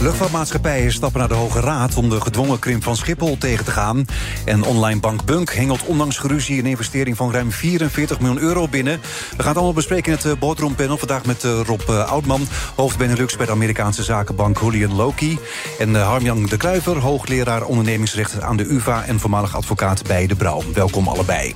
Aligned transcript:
Luchtvaartmaatschappijen 0.00 0.92
stappen 0.92 1.18
naar 1.18 1.28
de 1.28 1.34
Hoge 1.34 1.60
Raad 1.60 1.96
om 1.96 2.08
de 2.08 2.20
gedwongen 2.20 2.58
krimp 2.58 2.82
van 2.82 2.96
Schiphol 2.96 3.38
tegen 3.38 3.64
te 3.64 3.70
gaan. 3.70 4.04
En 4.44 4.62
online 4.62 5.00
bank 5.00 5.24
Bunk 5.24 5.52
hengelt 5.52 5.84
ondanks 5.84 6.18
geruzie 6.18 6.58
een 6.58 6.66
investering 6.66 7.16
van 7.16 7.32
ruim 7.32 7.50
44 7.50 8.20
miljoen 8.20 8.42
euro 8.42 8.68
binnen. 8.68 9.00
We 9.00 9.36
gaan 9.36 9.46
het 9.46 9.56
allemaal 9.56 9.72
bespreken 9.72 10.12
in 10.12 10.18
het 10.18 10.26
eh, 10.26 10.38
Boardroom 10.38 10.74
Panel. 10.74 10.96
Vandaag 10.96 11.24
met 11.24 11.44
eh, 11.44 11.60
Rob 11.64 11.80
eh, 11.88 12.10
Oudman, 12.10 12.46
hoofd 12.74 12.98
Benelux 12.98 13.36
bij 13.36 13.46
de 13.46 13.52
Amerikaanse 13.52 14.02
zakenbank 14.02 14.58
Julian 14.60 14.94
Loki. 14.94 15.38
En 15.78 15.94
Harmjan 15.94 16.46
de 16.46 16.56
Kluiver, 16.56 16.98
hoogleraar 16.98 17.64
ondernemingsrecht 17.64 18.40
aan 18.40 18.56
de 18.56 18.64
UvA 18.64 19.04
en 19.04 19.20
voormalig 19.20 19.56
advocaat 19.56 20.02
bij 20.06 20.26
De 20.26 20.34
Brouw. 20.34 20.62
Welkom 20.72 21.08
allebei. 21.08 21.54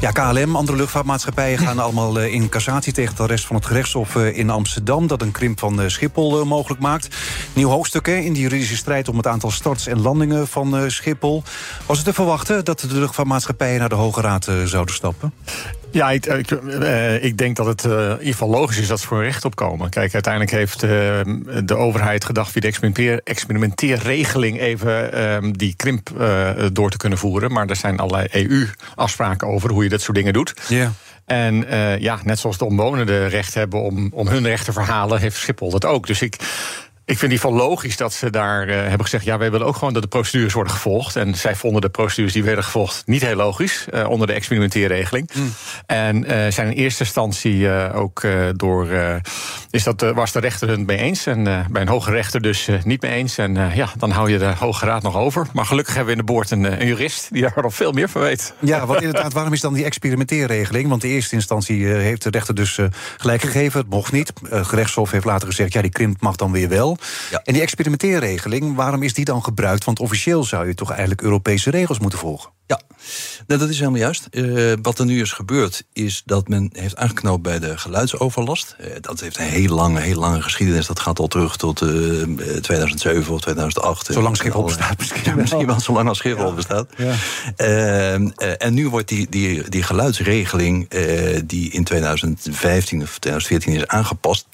Ja, 0.00 0.10
KLM, 0.10 0.56
andere 0.56 0.76
luchtvaartmaatschappijen 0.76 1.58
gaan 1.58 1.78
allemaal 1.78 2.20
eh, 2.20 2.32
in 2.32 2.48
cassatie 2.48 2.92
tegen 2.92 3.10
het 3.10 3.20
arrest 3.20 3.46
van 3.46 3.56
het 3.56 3.66
gerechtshof 3.66 4.16
eh, 4.16 4.36
in 4.36 4.50
Amsterdam. 4.50 5.06
Dat 5.06 5.22
een 5.22 5.30
krimp 5.30 5.58
van 5.58 5.80
eh, 5.80 5.88
Schiphol 5.88 6.44
mogelijk 6.44 6.80
maakt. 6.80 7.16
Nieuw 7.52 7.68
hoofdstuk 7.68 8.06
in 8.06 8.32
die 8.32 8.42
juridische 8.42 8.76
strijd 8.76 9.08
om 9.08 9.16
het 9.16 9.26
aantal 9.26 9.50
starts 9.50 9.86
en 9.86 10.00
landingen 10.00 10.48
van 10.48 10.90
Schiphol. 10.90 11.42
Was 11.86 11.96
het 11.96 12.06
te 12.06 12.12
verwachten 12.12 12.64
dat 12.64 12.80
de 12.80 12.98
luchtvaartmaatschappijen 12.98 13.78
naar 13.78 13.88
de 13.88 13.94
Hoge 13.94 14.20
Raad 14.20 14.48
zouden 14.64 14.94
stappen? 14.94 15.32
Ja, 15.90 16.10
ik, 16.10 16.26
ik, 16.26 16.50
ik, 17.20 17.38
denk 17.38 17.56
dat 17.56 17.66
het 17.66 17.84
in 17.84 17.90
ieder 17.90 18.18
geval 18.20 18.48
logisch 18.48 18.78
is 18.78 18.86
dat 18.86 19.00
ze 19.00 19.06
voor 19.06 19.22
recht 19.22 19.44
op 19.44 19.56
komen. 19.56 19.90
Kijk, 19.90 20.12
uiteindelijk 20.12 20.52
heeft 20.52 20.80
de 20.80 21.76
overheid 21.76 22.24
gedacht 22.24 22.50
via 22.50 22.60
de 22.60 23.20
experimenteerregeling 23.24 24.60
even 24.60 25.12
ehm, 25.12 25.52
die 25.52 25.74
krimp 25.76 26.10
door 26.72 26.90
te 26.90 26.96
kunnen 26.96 27.18
voeren. 27.18 27.52
Maar 27.52 27.66
er 27.66 27.76
zijn 27.76 27.98
allerlei 27.98 28.28
EU-afspraken 28.30 29.48
over 29.48 29.70
hoe 29.70 29.82
je 29.82 29.88
dat 29.88 30.00
soort 30.00 30.16
dingen 30.16 30.32
doet. 30.32 30.54
Ja. 30.68 30.92
En 31.24 31.66
ja, 32.00 32.18
net 32.24 32.38
zoals 32.38 32.58
de 32.58 32.64
omwonenden 32.64 33.28
recht 33.28 33.54
hebben 33.54 33.82
om, 33.82 34.08
om 34.12 34.28
hun 34.28 34.46
recht 34.46 34.64
te 34.64 34.72
verhalen, 34.72 35.20
heeft 35.20 35.36
Schiphol 35.36 35.70
dat 35.70 35.84
ook. 35.84 36.06
Dus 36.06 36.22
ik 36.22 36.36
ik 37.08 37.18
vind 37.18 37.30
die 37.30 37.40
van 37.40 37.52
logisch 37.52 37.96
dat 37.96 38.12
ze 38.12 38.30
daar 38.30 38.68
uh, 38.68 38.74
hebben 38.74 39.00
gezegd... 39.00 39.24
ja, 39.24 39.38
wij 39.38 39.50
willen 39.50 39.66
ook 39.66 39.76
gewoon 39.76 39.92
dat 39.92 40.02
de 40.02 40.08
procedures 40.08 40.52
worden 40.52 40.72
gevolgd. 40.72 41.16
En 41.16 41.34
zij 41.34 41.54
vonden 41.54 41.80
de 41.80 41.88
procedures 41.88 42.32
die 42.32 42.44
werden 42.44 42.64
gevolgd 42.64 43.02
niet 43.06 43.22
heel 43.22 43.36
logisch... 43.36 43.86
Uh, 43.94 44.08
onder 44.08 44.26
de 44.26 44.32
experimenteerregeling. 44.32 45.30
Mm. 45.34 45.52
En 45.86 46.16
uh, 46.16 46.50
zijn 46.50 46.66
in 46.66 46.72
eerste 46.72 47.04
instantie 47.04 47.70
ook 47.92 48.26
door... 48.56 48.88
is 49.70 49.82
dat, 49.82 50.00
was 50.14 50.32
de 50.32 50.40
rechter 50.40 50.68
het 50.68 50.86
mee 50.86 50.96
eens. 50.96 51.26
En 51.26 51.44
bij 51.70 51.82
een 51.82 51.88
hoge 51.88 52.10
rechter 52.10 52.42
dus 52.42 52.68
niet 52.84 53.02
mee 53.02 53.12
eens. 53.12 53.38
En 53.38 53.54
ja, 53.74 53.88
dan 53.98 54.10
hou 54.10 54.30
je 54.30 54.38
de 54.38 54.52
Hoge 54.58 54.86
Raad 54.86 55.02
nog 55.02 55.16
over. 55.16 55.46
Maar 55.52 55.64
gelukkig 55.64 55.94
hebben 55.94 56.14
we 56.14 56.20
in 56.20 56.26
de 56.26 56.32
boord 56.32 56.50
een, 56.50 56.80
een 56.80 56.86
jurist... 56.86 57.28
die 57.32 57.42
daar 57.42 57.52
nog 57.56 57.74
veel 57.74 57.92
meer 57.92 58.08
van 58.08 58.20
weet. 58.20 58.52
Ja, 58.58 58.86
want 58.86 59.02
inderdaad, 59.02 59.32
waarom 59.32 59.52
is 59.52 59.60
dan 59.60 59.74
die 59.74 59.84
experimenteerregeling? 59.84 60.88
Want 60.88 61.04
in 61.04 61.10
eerste 61.10 61.34
instantie 61.34 61.86
heeft 61.86 62.22
de 62.22 62.30
rechter 62.30 62.54
dus 62.54 62.78
gelijk 63.16 63.40
gegeven. 63.40 63.80
Het 63.80 63.90
mocht 63.90 64.12
niet. 64.12 64.32
Het 64.48 64.66
gerechtshof 64.66 65.10
heeft 65.10 65.24
later 65.24 65.48
gezegd... 65.48 65.72
ja, 65.72 65.82
die 65.82 65.90
krimp 65.90 66.20
mag 66.20 66.36
dan 66.36 66.52
weer 66.52 66.68
wel. 66.68 66.97
En 67.44 67.52
die 67.52 67.62
experimenteerregeling, 67.62 68.74
waarom 68.74 69.02
is 69.02 69.14
die 69.14 69.24
dan 69.24 69.44
gebruikt? 69.44 69.84
Want 69.84 69.98
officieel 69.98 70.44
zou 70.44 70.66
je 70.66 70.74
toch 70.74 70.90
eigenlijk 70.90 71.22
Europese 71.22 71.70
regels 71.70 71.98
moeten 71.98 72.18
volgen? 72.18 72.50
Ja, 72.68 72.80
nou, 73.46 73.60
dat 73.60 73.68
is 73.68 73.78
helemaal 73.78 74.00
juist. 74.00 74.28
Uh, 74.30 74.72
wat 74.82 74.98
er 74.98 75.04
nu 75.04 75.20
is 75.20 75.32
gebeurd, 75.32 75.84
is 75.92 76.22
dat 76.24 76.48
men 76.48 76.70
heeft 76.72 76.96
aangeknoopt 76.96 77.42
bij 77.42 77.58
de 77.58 77.78
geluidsoverlast. 77.78 78.76
Uh, 78.80 78.86
dat 79.00 79.20
heeft 79.20 79.38
een 79.38 79.44
heel 79.44 79.74
lange, 79.74 80.00
heel 80.00 80.18
lange 80.18 80.42
geschiedenis. 80.42 80.86
Dat 80.86 81.00
gaat 81.00 81.18
al 81.18 81.26
terug 81.26 81.56
tot 81.56 81.82
uh, 81.82 82.22
eh, 82.22 82.28
2007 82.62 83.32
of 83.34 83.40
2008. 83.40 84.08
Zolang 84.12 84.36
Schiphol 84.36 84.62
bestaat 84.62 84.98
misschien. 84.98 85.66
Wel 85.66 85.80
zolang 85.80 86.08
als 86.08 86.18
Schiphol 86.18 86.46
ja. 86.46 86.52
bestaat. 86.52 86.90
Ja. 86.96 87.14
Ehm, 87.56 88.28
en 88.58 88.74
nu 88.74 88.88
wordt 88.88 89.08
die, 89.08 89.26
die, 89.30 89.68
die 89.68 89.82
geluidsregeling, 89.82 90.88
die 91.44 91.70
in 91.70 91.84
2015 91.84 93.02
of 93.02 93.18
2014 93.18 93.72
is 93.72 93.86
aangepast... 93.86 94.46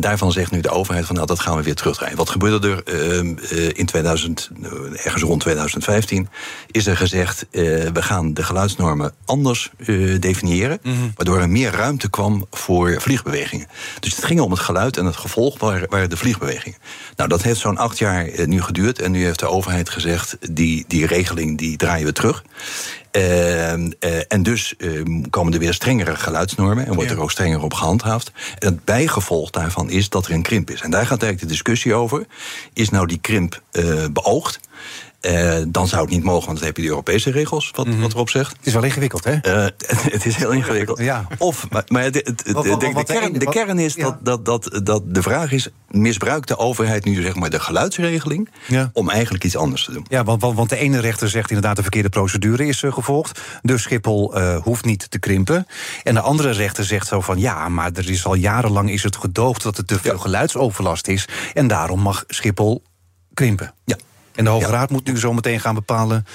daarvan 0.00 0.32
zegt 0.32 0.50
nu 0.50 0.60
de 0.60 0.70
overheid 0.70 1.06
van 1.06 1.14
nou, 1.14 1.26
dat 1.26 1.40
gaan 1.40 1.56
we 1.56 1.62
weer 1.62 1.74
terugdraaien. 1.74 2.16
Wat 2.16 2.30
gebeurde 2.30 2.68
er 2.68 2.82
ehm, 2.84 3.34
in 3.74 3.86
2000, 3.86 4.50
ergens 4.92 5.22
rond 5.22 5.40
2015? 5.40 6.28
Is 6.70 6.86
er 6.86 6.96
gezegd 6.96 7.29
eh, 7.38 7.62
we 7.92 8.02
gaan 8.02 8.34
de 8.34 8.42
geluidsnormen 8.42 9.12
anders 9.24 9.70
uh, 9.76 10.20
definiëren, 10.20 10.78
mhm. 10.82 10.96
waardoor 11.14 11.40
er 11.40 11.50
meer 11.50 11.70
ruimte 11.70 12.10
kwam 12.10 12.46
voor 12.50 13.00
vliegbewegingen. 13.00 13.66
Dus 14.00 14.16
het 14.16 14.24
ging 14.24 14.40
om 14.40 14.50
het 14.50 14.60
geluid 14.60 14.96
en 14.96 15.04
het 15.04 15.16
gevolg 15.16 15.58
waren, 15.58 16.10
de 16.10 16.16
vliegbewegingen. 16.16 16.78
Nou, 17.16 17.28
dat 17.28 17.42
heeft 17.42 17.60
zo'n 17.60 17.78
acht 17.78 17.98
jaar 17.98 18.28
uh, 18.28 18.46
nu 18.46 18.62
geduurd 18.62 19.00
en 19.00 19.10
nu 19.10 19.24
heeft 19.24 19.38
de 19.38 19.48
overheid 19.48 19.90
gezegd, 19.90 20.36
die, 20.50 20.84
die 20.88 21.06
regeling 21.06 21.58
die 21.58 21.76
draaien 21.76 22.06
we 22.06 22.12
terug. 22.12 22.42
Uh, 23.16 23.72
uh, 23.72 23.88
en 24.28 24.42
dus 24.42 24.74
uh, 24.78 25.02
komen 25.30 25.52
er 25.52 25.58
weer 25.58 25.74
strengere 25.74 26.16
geluidsnormen 26.16 26.86
en 26.86 26.94
wordt 26.94 27.10
er 27.10 27.20
ook 27.20 27.30
strenger 27.30 27.62
op 27.62 27.74
gehandhaafd. 27.74 28.32
En 28.58 28.68
het 28.68 28.84
bijgevolg 28.84 29.50
daarvan 29.50 29.90
is 29.90 30.08
dat 30.08 30.26
er 30.26 30.32
een 30.32 30.42
krimp 30.42 30.70
is. 30.70 30.80
En 30.80 30.90
daar 30.90 31.06
gaat 31.06 31.22
eigenlijk 31.22 31.40
de 31.40 31.46
discussie 31.46 31.94
over. 31.94 32.26
Is 32.72 32.90
nou 32.90 33.06
die 33.06 33.18
krimp 33.18 33.62
beoogd? 34.12 34.60
Uh, 35.20 35.56
dan 35.68 35.88
zou 35.88 36.02
het 36.02 36.10
niet 36.10 36.24
mogen, 36.24 36.46
want 36.46 36.58
dan 36.58 36.66
heb 36.66 36.76
je 36.76 36.82
de 36.82 36.88
Europese 36.88 37.30
regels, 37.30 37.70
wat, 37.74 37.86
mm 37.86 38.00
wat 38.00 38.12
erop 38.12 38.30
zegt. 38.30 38.56
Het 38.56 38.66
is 38.66 38.72
wel 38.72 38.82
ingewikkeld, 38.82 39.24
hè? 39.24 39.32
Uh, 39.32 39.68
het 40.16 40.26
is 40.26 40.36
heel 40.36 40.50
ingewikkeld. 40.50 40.98
Ja. 40.98 41.26
Of, 41.38 41.70
maar, 41.70 41.84
maar 41.88 42.10
de, 42.10 42.22
de, 42.22 42.52
de, 42.52 42.76
de, 42.78 43.04
kern, 43.04 43.32
de 43.32 43.48
kern 43.48 43.78
is 43.78 43.94
dat, 43.94 44.16
dat, 44.24 44.44
dat, 44.44 44.80
dat 44.82 45.02
de 45.14 45.22
vraag 45.22 45.52
is... 45.52 45.68
misbruikt 45.88 46.48
de 46.48 46.58
overheid 46.58 47.04
nu 47.04 47.22
zeg 47.22 47.34
maar 47.34 47.50
de 47.50 47.60
geluidsregeling... 47.60 48.48
Ja. 48.66 48.90
om 48.92 49.10
eigenlijk 49.10 49.44
iets 49.44 49.56
anders 49.56 49.84
te 49.84 49.92
doen? 49.92 50.06
Ja, 50.08 50.24
want, 50.24 50.42
want, 50.42 50.68
de 50.68 50.76
ene 50.76 51.00
rechter 51.00 51.28
zegt 51.28 51.50
inderdaad... 51.50 51.76
de 51.76 51.82
verkeerde 51.82 52.08
procedure 52.08 52.66
is 52.66 52.82
uh, 52.82 52.92
gevolgd, 52.92 53.40
dus 53.62 53.82
Schiphol 53.82 54.40
hoeft 54.62 54.84
niet 54.84 55.10
te 55.10 55.18
krimpen. 55.18 55.66
En 56.02 56.14
de 56.14 56.20
andere 56.20 56.50
rechter 56.50 56.84
zegt 56.84 57.06
zo 57.06 57.20
van... 57.20 57.38
ja, 57.38 57.68
maar 57.68 57.90
er 57.94 58.10
is 58.10 58.24
al 58.24 58.34
jarenlang 58.34 58.90
is 58.90 59.02
het 59.02 59.16
gedoogd 59.16 59.62
dat 59.62 59.78
er 59.78 59.84
te 59.84 59.98
veel 59.98 60.18
geluidsoverlast 60.18 61.08
is... 61.08 61.28
en 61.54 61.66
daarom 61.66 62.00
mag 62.00 62.24
Schiphol 62.26 62.82
krimpen. 63.34 63.74
Ja. 63.84 63.96
En 64.40 64.46
de 64.46 64.52
Hoge 64.52 64.70
Raad 64.70 64.90
moet 64.90 65.06
nu 65.06 65.18
zo 65.18 65.32
meteen 65.32 65.60
gaan 65.60 65.74
bepalen 65.74 66.26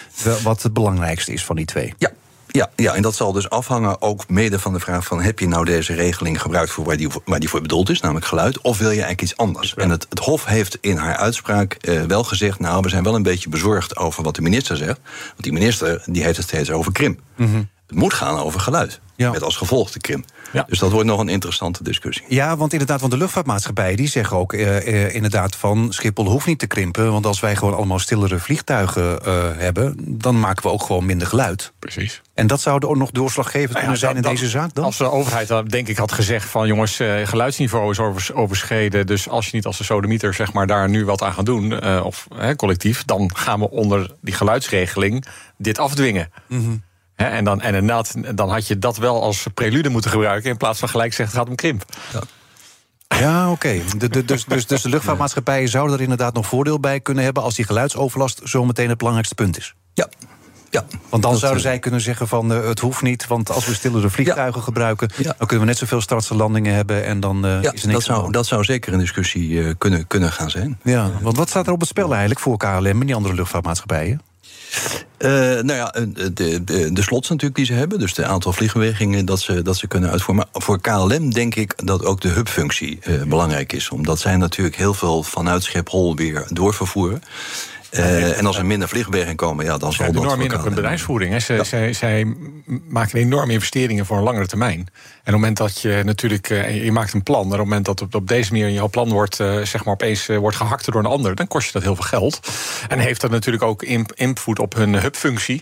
wat 0.44 0.64
het 0.64 0.74
belangrijkste 0.74 1.34
is 1.34 1.46
van 1.46 1.56
die 1.56 1.66
twee. 1.66 1.94
Ja, 1.98 2.12
ja, 2.48 2.70
ja, 2.76 2.94
en 2.94 3.02
dat 3.02 3.16
zal 3.16 3.32
dus 3.32 3.50
afhangen 3.50 4.02
ook 4.02 4.30
mede 4.30 4.60
van 4.60 4.74
de 4.74 4.80
vraag 4.80 5.06
van... 5.06 5.22
heb 5.22 5.40
je 5.40 5.48
nou 5.48 5.66
deze 5.66 5.94
regeling 5.94 6.42
gebruikt 6.42 6.72
voor 6.72 6.86
waar 6.86 6.98
die, 6.98 7.10
waar 7.26 7.40
die 7.40 7.50
voor 7.50 7.62
bedoeld 7.62 7.90
is, 7.90 8.02
namelijk 8.02 8.26
geluid... 8.26 8.62
of 8.62 8.78
wil 8.78 8.88
je 8.88 8.94
eigenlijk 8.94 9.22
iets 9.22 9.38
anders? 9.38 9.74
En 9.74 9.90
het, 9.90 10.06
het 10.10 10.20
Hof 10.20 10.46
heeft 10.46 10.78
in 10.82 10.98
haar 10.98 11.16
uitspraak 11.16 11.74
eh, 11.74 12.02
wel 12.02 12.24
gezegd... 12.24 12.60
nou, 12.60 12.82
we 12.82 12.90
zijn 12.90 13.04
wel 13.04 13.16
een 13.16 13.24
beetje 13.24 13.50
bezorgd 13.50 13.98
over 13.98 14.24
wat 14.24 14.36
de 14.36 14.42
minister 14.42 14.78
zegt. 14.78 15.00
Want 15.28 15.44
die 15.44 15.54
minister 15.54 16.04
die 16.06 16.24
heeft 16.24 16.38
het 16.38 16.48
steeds 16.48 16.72
over 16.72 16.92
krim. 16.92 17.20
Mm 17.36 17.74
het 17.88 17.97
moet 17.97 18.13
gaan 18.13 18.38
over 18.38 18.59
geluid. 18.59 19.00
Met 19.18 19.44
als 19.44 19.57
gevolg 19.57 19.91
de 19.91 20.00
krim. 20.00 20.25
Dus 20.68 20.79
dat 20.79 20.91
wordt 20.91 21.07
nog 21.07 21.19
een 21.19 21.29
interessante 21.29 21.84
discussie. 21.84 22.25
Ja, 22.28 22.57
want 22.57 22.72
inderdaad, 22.72 23.00
want 23.00 23.12
de 23.12 23.18
luchtvaartmaatschappijen 23.18 23.97
die 23.97 24.07
zeggen 24.07 24.38
ook 24.38 24.53
uh, 24.53 24.88
uh, 24.88 25.16
inderdaad 25.16 25.56
van 25.56 25.94
Schiphol 25.94 26.29
hoeft 26.29 26.45
niet 26.45 26.59
te 26.59 26.68
krimpen. 26.68 27.12
Want 27.12 27.25
als 27.25 27.40
wij 27.40 27.56
gewoon 27.56 27.75
allemaal 27.75 28.00
stillere 28.00 28.40
vliegtuigen 28.40 29.19
uh, 29.28 29.44
hebben, 29.57 29.95
dan 30.19 30.40
maken 30.40 30.63
we 30.63 30.69
ook 30.69 30.84
gewoon 30.84 31.06
minder 31.06 31.28
geluid. 31.28 31.74
Precies. 31.79 32.22
En 32.34 32.47
dat 32.47 32.62
zou 32.62 32.85
ook 32.85 32.95
nog 32.95 33.12
doorslaggevend 33.12 33.69
nou 33.69 33.79
kunnen 33.79 34.00
zijn 34.00 34.16
in 34.16 34.22
deze 34.22 34.50
zaak 34.50 34.74
dan? 34.74 34.84
Als 34.84 34.97
de 34.97 35.12
overheid 35.12 35.47
dan 35.47 35.66
denk 35.66 35.88
ik 35.88 35.97
had 35.97 36.12
gezegd 36.12 36.50
van 36.50 36.68
jongens, 36.68 37.00
geluidsniveau 37.24 37.91
is 37.91 38.31
overschreden. 38.34 39.07
Dus 39.07 39.29
als 39.29 39.45
je 39.45 39.56
niet 39.56 39.66
als 39.66 39.78
de 39.78 39.84
sodemieter 39.84 40.34
zeg 40.34 40.53
maar 40.53 40.68
daar 40.68 40.90
nu 40.90 41.06
wat 41.06 41.22
aan 41.22 41.34
gaat 41.34 41.45
doen, 41.45 41.84
of 42.03 42.28
collectief, 42.56 43.06
dan 43.06 43.31
gaan 43.35 43.59
we 43.59 43.69
onder 43.69 44.12
die 44.22 44.34
geluidsregeling 44.34 45.25
dit 45.57 45.79
afdwingen. 45.79 46.31
Mm 46.47 46.84
en, 47.16 47.44
dan, 47.44 47.62
en 47.62 47.76
inderdaad, 47.76 48.38
dan 48.38 48.50
had 48.50 48.68
je 48.68 48.80
dat 48.80 48.98
wel 48.98 49.22
als 49.22 49.48
prelude 49.53 49.90
moeten 49.90 50.12
gebruiken... 50.12 50.50
in 50.50 50.58
plaats 50.58 50.80
van 50.80 50.90
gelijk 50.90 51.14
zeggen 51.14 51.36
het 51.36 51.44
gaat 51.44 51.50
om 51.50 51.56
krimp. 51.56 51.86
Ja. 52.14 52.20
Ja, 53.08 53.52
oké. 53.52 53.81
Dus, 54.26 54.46
dus, 54.46 54.68
dus 54.68 54.81
de 54.81 54.90
luchtvaartmaatschappijen 54.90 55.69
zouden 55.69 55.95
er 55.95 56.01
inderdaad 56.01 56.34
nog 56.34 56.45
voordeel 56.45 56.80
bij 56.80 57.00
kunnen 57.00 57.24
hebben... 57.24 57.44
als 57.44 57.56
die 57.56 57.66
geluidsoverlast 57.66 58.42
zo 58.44 58.66
meteen 58.66 58.89
het 58.89 58.98
belangrijkste 58.98 59.36
punt 59.36 59.57
is. 59.57 59.75
Ja, 59.94 60.07
ja, 60.69 60.86
want 61.10 61.24
dan 61.24 61.38
zouden 61.38 61.62
zij 61.62 61.80
kunnen 61.80 62.01
zeggen 62.01 62.28
van 62.28 62.51
uh, 62.51 62.68
het 62.68 62.80
hoeft 62.80 63.01
niet... 63.01 63.28
want 63.28 63.51
als 63.51 63.66
we 63.66 63.74
stillere 63.74 64.10
vliegtuigen 64.10 64.62
gebruiken... 64.62 65.10
dan 65.24 65.36
kunnen 65.38 65.60
we 65.60 65.66
net 65.66 65.78
zoveel 65.78 66.01
startse 66.01 66.36
landingen 66.36 66.74
hebben 66.74 67.06
en 67.06 67.19
dan 67.19 67.45
uh, 67.45 67.62
ja, 67.62 67.72
is 67.72 67.81
er 67.81 67.88
niks 67.88 68.06
dat 68.06 68.18
zou, 68.18 68.31
dat 68.31 68.45
zou 68.45 68.63
zeker 68.63 68.94
een 68.94 69.00
discussie 69.00 69.50
uh, 69.50 69.74
kunnen, 69.78 70.07
kunnen 70.07 70.31
gaan 70.31 70.50
zijn. 70.50 70.80
Ja, 70.84 71.12
want 71.22 71.38
wat 71.38 71.50
staat 71.50 71.68
er 71.68 71.74
op 71.74 71.80
het 71.80 71.89
spel 71.89 72.10
eigenlijk 72.10 72.39
voor 72.39 72.57
KLM 72.57 72.86
en 72.86 73.06
die 73.06 73.16
andere 73.16 73.34
luchtvaartmaatschappijen? 73.34 74.22
Uh, 75.19 75.31
nou 75.31 75.74
ja, 75.74 75.94
de, 76.33 76.63
de, 76.63 76.94
de 76.94 77.01
slots 77.01 77.30
natuurlijk 77.30 77.56
die 77.56 77.66
ze 77.66 77.74
hebben. 77.74 78.00
Dus 78.00 78.13
de 78.13 78.25
aantal 78.25 78.54
vliegbewegingen 78.54 79.25
dat 79.25 79.39
ze, 79.39 79.62
dat 79.62 79.77
ze 79.77 79.88
kunnen 79.88 80.10
uitvoeren. 80.10 80.48
Maar 80.51 80.62
voor 80.62 80.81
KLM 80.81 81.30
denk 81.30 81.56
ik 81.56 81.74
dat 81.86 82.06
ook 82.06 82.22
de 82.22 82.27
hubfunctie 82.27 83.00
uh, 83.07 83.24
belangrijk 83.24 83.74
is. 83.74 83.89
Omdat 83.89 84.19
zij 84.19 84.38
natuurlijk 84.38 84.75
heel 84.75 84.94
veel 84.94 85.24
vanuit 85.24 85.63
Schiphol 85.63 86.16
weer 86.16 86.48
doorvervoeren. 86.50 87.22
Uh, 88.00 88.38
en 88.38 88.45
als 88.45 88.57
er 88.57 88.65
minder 88.65 88.88
vliegbewegingen 88.88 89.36
komen, 89.36 89.65
ja, 89.65 89.77
dan 89.77 89.94
zal 89.94 90.12
dat... 90.12 90.24
enorm 90.24 90.42
in 90.42 90.56
op 90.56 90.63
hun 90.63 90.74
bedrijfsvoering. 90.74 91.31
Hè. 91.31 91.39
Zij, 91.39 91.63
zij, 91.63 91.94
zij, 91.94 92.36
maken 92.89 93.19
enorme 93.19 93.53
investeringen 93.53 94.06
voor 94.06 94.18
een 94.18 94.24
langere 94.24 94.47
termijn. 94.47 94.77
En 94.77 94.86
op 94.86 94.89
het 95.24 95.33
moment 95.33 95.57
dat 95.57 95.81
je 95.81 96.01
natuurlijk... 96.06 96.50
Uh, 96.50 96.83
je 96.83 96.92
maakt 96.92 97.13
een 97.13 97.24
plan, 97.24 97.42
en 97.42 97.45
op 97.45 97.51
het 97.51 97.59
moment 97.59 97.86
dat 97.86 98.01
op, 98.01 98.15
op 98.15 98.27
deze 98.27 98.51
manier... 98.51 98.69
jouw 98.69 98.89
plan 98.89 99.09
wordt, 99.09 99.39
uh, 99.39 99.62
zeg 99.62 99.83
maar, 99.83 99.94
opeens 99.94 100.25
wordt 100.25 100.57
gehakt 100.57 100.86
door 100.86 100.95
een 100.95 101.06
ander... 101.06 101.36
dan 101.36 101.47
kost 101.47 101.65
je 101.65 101.74
dat 101.74 101.81
heel 101.81 101.95
veel 101.95 102.03
geld. 102.03 102.39
En 102.88 103.00
heeft 103.00 103.21
dat 103.21 103.31
natuurlijk 103.31 103.63
ook 103.63 103.83
invloed 104.13 104.59
op 104.59 104.75
hun 104.75 105.00
hubfunctie 105.00 105.62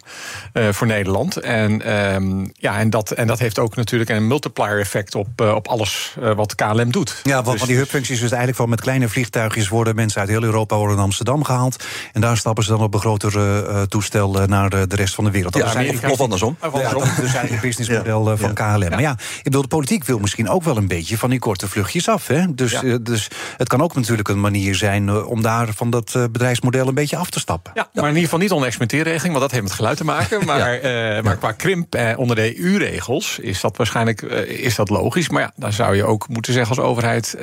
voor 0.72 0.88
Nederland. 0.88 1.38
En, 1.38 1.94
um, 2.14 2.52
ja, 2.54 2.80
en, 2.80 2.90
dat, 2.90 3.12
en 3.12 3.28
dat 3.28 3.40
heeft 3.40 3.60
ook 3.60 3.76
natuurlijk 3.76 4.10
een 4.10 4.28
multiplier 4.28 4.80
effect... 4.80 5.16
op, 5.16 5.42
op 5.42 5.68
alles 5.68 6.16
wat 6.36 6.56
KLM 6.56 6.92
doet. 6.92 7.20
Ja, 7.24 7.34
want 7.34 7.46
dus, 7.46 7.60
van 7.60 7.68
die 7.68 7.78
hubfuncties 7.78 8.16
is 8.16 8.22
eigenlijk 8.22 8.56
van 8.56 8.70
met 8.70 8.82
kleine 8.82 9.10
vliegtuigjes... 9.10 9.70
worden 9.70 9.96
mensen 9.96 10.22
uit 10.22 10.30
heel 10.30 10.44
Europa 10.44 10.78
worden 10.78 10.98
in 10.98 11.04
Amsterdam 11.04 11.44
gehaald... 11.44 11.84
En 12.14 12.22
daar 12.24 12.38
stappen 12.38 12.64
ze 12.64 12.70
dan 12.70 12.82
op 12.82 12.94
een 12.94 13.00
groter 13.00 13.36
uh, 13.36 13.82
toestel 13.82 14.42
uh, 14.42 14.48
naar 14.48 14.70
de, 14.70 14.96
rest 14.96 15.16
van 15.16 15.24
de 15.24 15.32
wereld. 15.32 15.54
Dat 15.54 15.74
ja, 15.74 15.80
is 15.80 15.90
of, 15.90 16.12
of 16.12 16.22
andersom. 16.22 16.58
Of 16.62 16.74
andersom. 16.74 17.00
Ja, 17.00 17.06
dat 17.06 17.08
is 17.08 17.16
dus 17.16 17.34
eigenlijk 17.34 17.52
het 17.52 17.62
businessmodel 17.62 18.38
van 18.38 18.54
KLM. 18.54 18.90
Maar 18.90 19.02
ja, 19.02 19.12
ik 19.12 19.44
bedoel, 19.44 19.62
de 19.62 19.68
politiek 19.68 20.04
wil 20.04 20.20
misschien 20.20 20.50
ook 20.50 20.64
wel 20.64 20.78
een 20.78 20.88
beetje 20.88 21.18
van 21.18 21.30
die 21.30 21.40
korte 21.40 21.68
vluchtjes 21.68 22.10
af. 22.10 22.28
Hè? 22.28 22.54
Dus, 22.54 22.82
dus 23.02 23.28
het 23.58 23.68
kan 23.68 23.82
ook 23.82 23.96
natuurlijk 23.96 24.28
een 24.28 24.42
manier 24.42 24.76
zijn 24.76 25.26
om 25.26 25.42
daar 25.42 25.74
van 25.74 25.90
dat 25.90 26.12
bedrijfsmodel 26.32 26.88
een 26.88 26.94
beetje 26.94 27.18
af 27.18 27.30
te 27.30 27.40
stappen. 27.40 27.72
Ja, 27.76 27.90
maar 27.94 28.04
in 28.04 28.10
ieder 28.10 28.24
geval 28.24 28.40
niet 28.40 28.52
onder 28.52 28.68
experimenteerregeling, 28.68 29.38
want 29.38 29.42
dat 29.42 29.52
heeft 29.52 29.64
met 29.64 29.74
geluid 29.74 29.98
te 29.98 30.06
maken. 30.06 30.46
Maar, 30.46 30.80
maar 31.24 31.38
qua 31.38 31.52
krimp 31.52 31.96
onder 32.16 32.36
de 32.36 32.60
EU-regels 32.60 33.40
is 33.40 33.62
dat 33.62 33.78
waarschijnlijk 33.78 34.22
is 34.48 34.76
dat 34.76 34.90
logisch. 34.90 35.30
Maar 35.30 35.42
ja, 35.42 35.52
dan 35.56 35.74
zou 35.74 35.96
je 35.96 36.06
ook 36.06 36.28
moeten 36.28 36.54
zeggen 36.54 36.78
als 36.78 36.86
overheid 36.86 37.38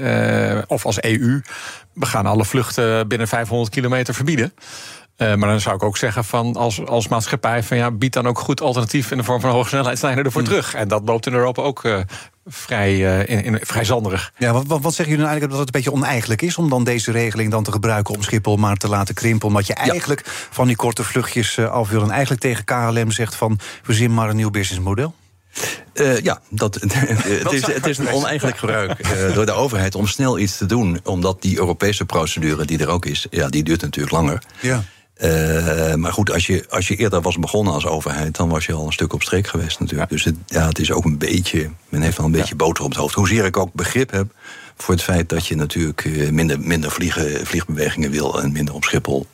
of 0.67 0.87
als 0.87 1.03
EU 1.03 1.41
we 2.01 2.07
gaan 2.07 2.27
alle 2.27 2.45
vluchten 2.45 3.09
binnen 3.09 3.29
500 3.29 3.71
kilometer 3.71 4.15
verbieden. 4.15 4.53
Uh, 5.17 5.35
maar 5.35 5.49
dan 5.49 5.61
zou 5.61 5.75
ik 5.75 5.83
ook 5.83 5.97
zeggen 5.97 6.25
van 6.25 6.57
als, 6.57 6.87
als 6.87 7.09
maatschappij 7.09 7.63
van 7.63 7.77
ja, 7.77 7.91
bied 7.91 8.13
dan 8.13 8.27
ook 8.27 8.39
goed 8.39 8.61
alternatief 8.61 9.11
in 9.11 9.17
de 9.17 9.25
vorm 9.25 9.41
van 9.41 9.51
hoge 9.51 9.69
snelheidslijnen 9.69 10.25
ervoor 10.25 10.41
hmm. 10.41 10.51
terug. 10.51 10.75
En 10.75 10.89
dat 10.89 11.03
loopt 11.05 11.27
in 11.27 11.33
Europa 11.33 11.63
ook 11.63 11.85
uh, 11.85 11.99
vrij, 12.47 12.95
uh, 12.95 13.19
in, 13.29 13.45
in, 13.45 13.59
vrij 13.63 13.85
zanderig. 13.85 14.33
Ja, 14.37 14.53
wat, 14.53 14.67
wat, 14.67 14.81
wat 14.83 14.95
zeggen 14.95 15.15
jullie 15.15 15.27
nou 15.27 15.29
eigenlijk 15.29 15.51
dat 15.51 15.67
het 15.67 15.75
een 15.75 15.83
beetje 15.83 15.99
oneigenlijk 15.99 16.43
is 16.43 16.57
om 16.57 16.69
dan 16.69 16.85
deze 16.85 17.13
regeling 17.13 17.51
dan 17.51 17.63
te 17.63 17.73
gebruiken 17.73 18.15
om 18.15 18.23
Schiphol 18.23 18.57
maar 18.57 18.77
te 18.77 18.89
laten 18.89 19.15
krimpen? 19.15 19.49
Omdat 19.49 19.67
je 19.67 19.75
eigenlijk 19.75 20.23
van 20.51 20.67
die 20.67 20.77
korte 20.77 21.05
vluchtjes 21.05 21.59
af 21.59 21.89
wil 21.89 22.03
en 22.03 22.11
eigenlijk 22.11 22.41
tegen 22.41 22.65
KLM 22.65 23.11
zegt 23.11 23.35
van 23.35 23.59
verzin 23.83 24.15
maar 24.15 24.29
een 24.29 24.37
nieuw 24.37 24.51
businessmodel? 24.51 25.15
Uh, 25.95 26.21
ja, 26.21 26.41
dat, 26.49 26.75
het, 26.81 27.53
is, 27.53 27.67
het 27.67 27.87
is 27.87 27.99
een 27.99 28.09
oneigenlijk 28.09 28.59
gebruik 28.59 29.07
uh, 29.07 29.35
door 29.35 29.47
de 29.47 29.53
overheid 29.53 29.95
om 29.95 30.07
snel 30.07 30.39
iets 30.39 30.57
te 30.57 30.67
doen. 30.67 31.01
Omdat 31.05 31.43
die 31.43 31.59
Europese 31.59 32.05
procedure 32.05 32.65
die 32.65 32.79
er 32.79 32.89
ook 32.89 33.07
is, 33.07 33.27
ja, 33.31 33.49
die 33.49 33.63
duurt 33.63 33.81
natuurlijk 33.81 34.15
langer. 34.15 34.43
Ja. 34.61 34.85
Uh, 35.23 35.95
maar 35.95 36.13
goed, 36.13 36.33
als 36.33 36.47
je, 36.47 36.65
als 36.69 36.89
je 36.89 36.97
eerder 36.97 37.21
was 37.21 37.39
begonnen 37.39 37.73
als 37.73 37.87
overheid, 37.87 38.37
dan 38.37 38.49
was 38.49 38.67
je 38.67 38.73
al 38.73 38.87
een 38.87 38.93
stuk 38.93 39.13
op 39.13 39.23
streek 39.23 39.47
geweest 39.47 39.81
natuurlijk. 39.81 40.11
Dus 40.11 40.25
het, 40.25 40.37
ja, 40.47 40.67
het 40.67 40.79
is 40.79 40.93
ook 40.93 41.05
een 41.05 41.19
beetje, 41.19 41.71
men 41.89 42.03
heeft 42.03 42.17
wel 42.17 42.27
een 42.27 42.33
beetje 42.33 42.55
boter 42.55 42.85
op 42.85 42.91
het 42.91 42.99
hoofd. 42.99 43.15
Hoezeer 43.15 43.45
ik 43.45 43.57
ook 43.57 43.73
begrip 43.73 44.11
heb 44.11 44.27
voor 44.77 44.95
het 44.95 45.03
feit 45.03 45.29
dat 45.29 45.47
je 45.47 45.57
natuurlijk 45.57 46.31
minder, 46.31 46.61
minder 46.61 46.91
vliegen, 46.91 47.47
vliegbewegingen 47.47 48.11
wil 48.11 48.43
en 48.43 48.53
minder 48.53 48.75
op 48.75 48.85
Schiphol 48.85 49.27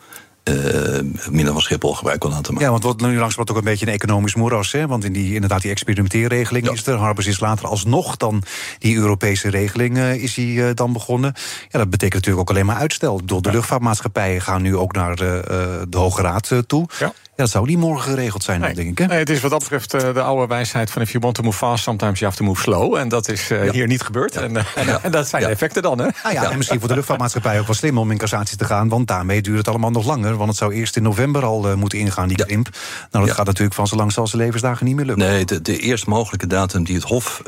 minder 1.30 1.52
van 1.52 1.62
Schiphol 1.62 1.94
gebruik 1.94 2.22
wil 2.22 2.32
laten 2.32 2.52
maken. 2.52 2.66
Ja, 2.66 2.72
want 2.72 2.82
wordt 2.82 3.00
nu 3.00 3.18
langs 3.18 3.38
ook 3.38 3.56
een 3.56 3.64
beetje 3.64 3.86
een 3.86 3.92
economisch 3.92 4.34
moeras. 4.34 4.72
Hè? 4.72 4.86
Want 4.86 5.04
in 5.04 5.12
die, 5.12 5.34
inderdaad, 5.34 5.62
die 5.62 5.70
experimenteerregeling 5.70 6.70
is 6.70 6.86
er. 6.86 6.96
Harbers 6.96 7.26
is 7.26 7.40
later 7.40 7.66
alsnog 7.66 8.16
dan 8.16 8.42
die 8.78 8.96
Europese 8.96 9.50
regeling 9.50 9.96
uh, 9.96 10.14
is 10.14 10.34
die, 10.34 10.56
uh, 10.56 10.68
dan 10.74 10.92
begonnen. 10.92 11.32
Ja, 11.68 11.78
dat 11.78 11.90
betekent 11.90 12.14
natuurlijk 12.14 12.40
ook 12.40 12.50
alleen 12.50 12.66
maar 12.66 12.76
uitstel. 12.76 13.24
Door 13.24 13.42
de 13.42 13.50
luchtvaartmaatschappijen 13.50 14.40
gaan 14.40 14.62
nu 14.62 14.76
ook 14.76 14.92
naar 14.92 15.16
de, 15.16 15.84
de 15.88 15.96
Hoge 15.96 16.22
Raad 16.22 16.52
toe. 16.66 16.88
Ja. 16.98 17.12
Ja, 17.36 17.42
dat 17.42 17.52
zou 17.52 17.66
niet 17.66 17.78
morgen 17.78 18.10
geregeld 18.10 18.42
zijn, 18.42 18.60
nee. 18.60 18.74
denk 18.74 18.88
ik. 18.88 18.98
Hè? 18.98 19.06
Nee, 19.06 19.18
het 19.18 19.30
is 19.30 19.40
wat 19.40 19.50
dat 19.50 19.60
betreft 19.60 19.94
uh, 19.94 20.14
de 20.14 20.20
oude 20.20 20.46
wijsheid 20.46 20.90
van... 20.90 21.02
if 21.02 21.10
you 21.10 21.22
want 21.22 21.34
to 21.34 21.42
move 21.42 21.56
fast, 21.56 21.82
sometimes 21.82 22.18
you 22.18 22.30
have 22.30 22.42
to 22.42 22.48
move 22.48 22.62
slow. 22.62 22.94
En 22.94 23.08
dat 23.08 23.28
is 23.28 23.50
uh, 23.50 23.64
ja. 23.64 23.72
hier 23.72 23.86
niet 23.86 24.02
gebeurd. 24.02 24.34
Ja. 24.34 24.40
En, 24.40 24.54
uh, 24.54 24.64
en, 25.04 25.10
dat 25.10 25.28
zijn 25.28 25.42
de 25.42 25.48
effecten 25.48 25.82
dan, 25.82 25.98
hè? 25.98 26.06
Ah, 26.22 26.32
ja, 26.32 26.50
en 26.50 26.56
misschien 26.56 26.78
voor 26.78 26.88
de 26.88 26.94
luchtvaartmaatschappij 26.94 27.60
ook 27.60 27.66
wel 27.66 27.74
slim 27.74 27.98
om 27.98 28.10
in 28.10 28.18
cassatie 28.18 28.56
te 28.56 28.64
gaan... 28.64 28.88
want 28.88 29.06
daarmee 29.06 29.42
duurt 29.42 29.58
het 29.58 29.68
allemaal 29.68 29.90
nog 29.90 30.06
langer. 30.06 30.36
Want 30.36 30.48
het 30.48 30.58
zou 30.58 30.72
eerst 30.74 30.96
in 30.96 31.02
november 31.02 31.44
al 31.44 31.76
moeten 31.76 31.98
ingaan, 31.98 32.28
die 32.28 32.44
krimp. 32.44 32.68
Nou, 33.10 33.26
dat 33.26 33.34
gaat 33.34 33.46
natuurlijk 33.46 33.74
van 33.74 33.86
zo 33.86 33.96
lang 33.96 34.16
als 34.16 34.30
de 34.30 34.36
levensdagen 34.36 34.86
niet 34.86 34.96
meer 34.96 35.04
lukken. 35.04 35.28
Nee, 35.28 35.44
de, 35.44 35.62
de 35.62 35.78
eerst 35.78 36.06
mogelijke 36.06 36.46
datum 36.46 36.84
die 36.84 36.94
het 36.94 37.04
Hof 37.04 37.42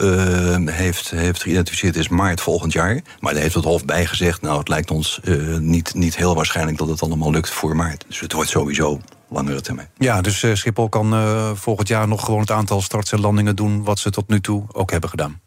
heeft, 0.65 1.11
heeft 1.11 1.43
geïdentificeerd... 1.43 1.97
is 1.97 2.09
maart 2.09 2.41
volgend 2.41 2.73
jaar. 2.73 3.01
Maar 3.21 3.33
daar 3.33 3.43
heeft 3.43 3.55
het 3.55 3.65
Hof 3.65 3.85
bijgezegd... 3.85 4.41
nou, 4.41 4.59
het 4.59 4.69
lijkt 4.69 4.91
ons 4.91 5.21
niet, 5.59 5.95
niet 5.95 6.17
heel 6.17 6.35
waarschijnlijk 6.35 6.79
dat 6.79 6.89
het 6.89 7.03
allemaal 7.03 7.31
lukt 7.31 7.51
voor 7.51 7.77
maart. 7.77 8.05
Dus 8.09 8.21
het 8.21 8.33
wordt 8.33 8.51
sowieso 8.51 9.01
langere 9.29 9.61
termijn. 9.61 9.89
Ja, 9.99 10.21
dus 10.21 10.43
uh, 10.43 10.55
Schiphol 10.55 10.89
kan 10.89 11.15
uh, 11.15 11.51
volgend 11.55 11.89
jaar 11.89 12.09
nog 12.09 12.25
gewoon 12.25 12.41
het 12.41 12.51
aantal 12.51 12.81
starts 12.81 13.13
en 13.13 13.21
landingen 13.21 13.57
doen 13.57 13.85
wat 13.85 13.99
ze 13.99 14.11
tot 14.11 14.29
nu 14.29 14.41
toe 14.41 14.65
ook 14.73 14.91
hebben 14.91 15.11
gedaan. 15.11 15.41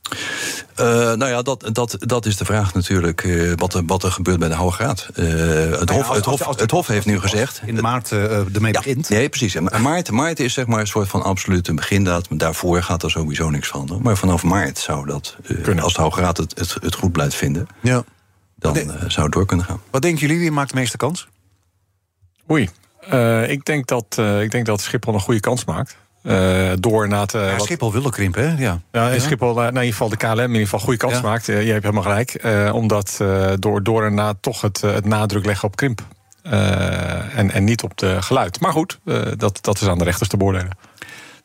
Uh, 0.79 0.85
nou 0.95 1.25
ja, 1.25 1.41
dat, 1.41 1.69
dat, 1.71 1.95
dat 1.99 2.25
is 2.25 2.37
de 2.37 2.45
vraag 2.45 2.73
natuurlijk 2.73 3.27
wat, 3.55 3.73
er, 3.73 3.85
wat 3.85 4.03
er 4.03 4.11
gebeurt 4.11 4.39
bij 4.39 4.47
de 4.47 4.55
Hoge 4.55 4.83
Raad. 4.83 5.09
het, 5.13 5.89
nou 5.89 5.91
hof, 5.91 6.09
het, 6.09 6.25
hof, 6.25 6.59
het 6.59 6.71
Hof 6.71 6.87
heeft 6.87 7.05
nu 7.05 7.19
gezegd. 7.19 7.61
In 7.65 7.81
maart 7.81 8.11
ermee 8.11 8.71
begint. 8.71 9.09
Nee, 9.09 9.29
precies. 9.29 9.59
Maart, 9.59 10.11
maart 10.11 10.39
is 10.39 10.53
zeg 10.53 10.65
maar 10.67 10.79
een 10.79 10.87
soort 10.87 11.07
van 11.07 11.23
absolute 11.23 11.73
begindatum. 11.73 12.37
Daarvoor 12.37 12.83
gaat 12.83 13.03
er 13.03 13.11
sowieso 13.11 13.49
niks 13.49 13.67
veranderen. 13.67 14.01
Maar 14.01 14.17
vanaf 14.17 14.43
maart 14.43 14.77
zou 14.77 15.05
dat, 15.05 15.37
als 15.79 15.93
de 15.93 16.01
Hoge 16.01 16.21
Raad 16.21 16.37
het, 16.37 16.59
het, 16.59 16.77
het 16.81 16.95
goed 16.95 17.11
blijft 17.11 17.35
vinden, 17.35 17.67
ja. 17.81 18.03
dan 18.55 18.75
zou 19.07 19.23
het 19.23 19.31
door 19.31 19.45
kunnen 19.45 19.65
gaan. 19.65 19.81
Wat 19.89 20.01
denken 20.01 20.21
jullie, 20.21 20.39
wie 20.39 20.51
maakt 20.51 20.69
de 20.69 20.75
meeste 20.75 20.97
kans? 20.97 21.27
Oei, 22.51 22.69
uh, 23.09 23.49
ik, 23.49 23.65
denk 23.65 23.87
dat, 23.87 24.17
uh, 24.19 24.41
ik 24.41 24.51
denk 24.51 24.65
dat 24.65 24.81
Schiphol 24.81 25.13
een 25.13 25.19
goede 25.19 25.39
kans 25.39 25.65
maakt. 25.65 25.97
Uh, 26.23 26.71
door 26.79 27.07
na 27.07 27.25
te, 27.25 27.37
ja, 27.37 27.59
Schiphol 27.59 27.91
wil 27.91 28.09
krimpen, 28.09 28.49
hè? 28.49 28.63
Ja. 28.63 28.81
Ja, 28.91 29.09
ja. 29.09 29.19
Schiphol, 29.19 29.53
nou, 29.53 29.67
in 29.67 29.73
ieder 29.73 29.91
geval 29.91 30.09
de 30.09 30.17
KLM, 30.17 30.39
in 30.39 30.47
ieder 30.47 30.61
geval 30.61 30.79
goede 30.79 30.97
kans 30.97 31.21
maakt. 31.21 31.45
je 31.45 31.53
hebt 31.53 31.83
helemaal 31.83 32.03
gelijk. 32.03 32.43
omdat 32.73 33.17
door, 33.59 33.83
door 33.83 34.05
en 34.05 34.13
na 34.13 34.33
toch 34.41 34.61
het, 34.61 34.81
het 34.81 35.05
nadruk 35.05 35.45
leggen 35.45 35.67
op 35.67 35.75
krimp. 35.75 36.01
en, 36.41 37.51
en 37.51 37.63
niet 37.63 37.83
op 37.83 37.97
de 37.97 38.21
geluid. 38.21 38.59
Maar 38.59 38.71
goed, 38.71 38.99
dat, 39.37 39.59
dat 39.61 39.81
is 39.81 39.87
aan 39.87 39.97
de 39.97 40.03
rechters 40.03 40.29
te 40.29 40.37
beoordelen. 40.37 40.77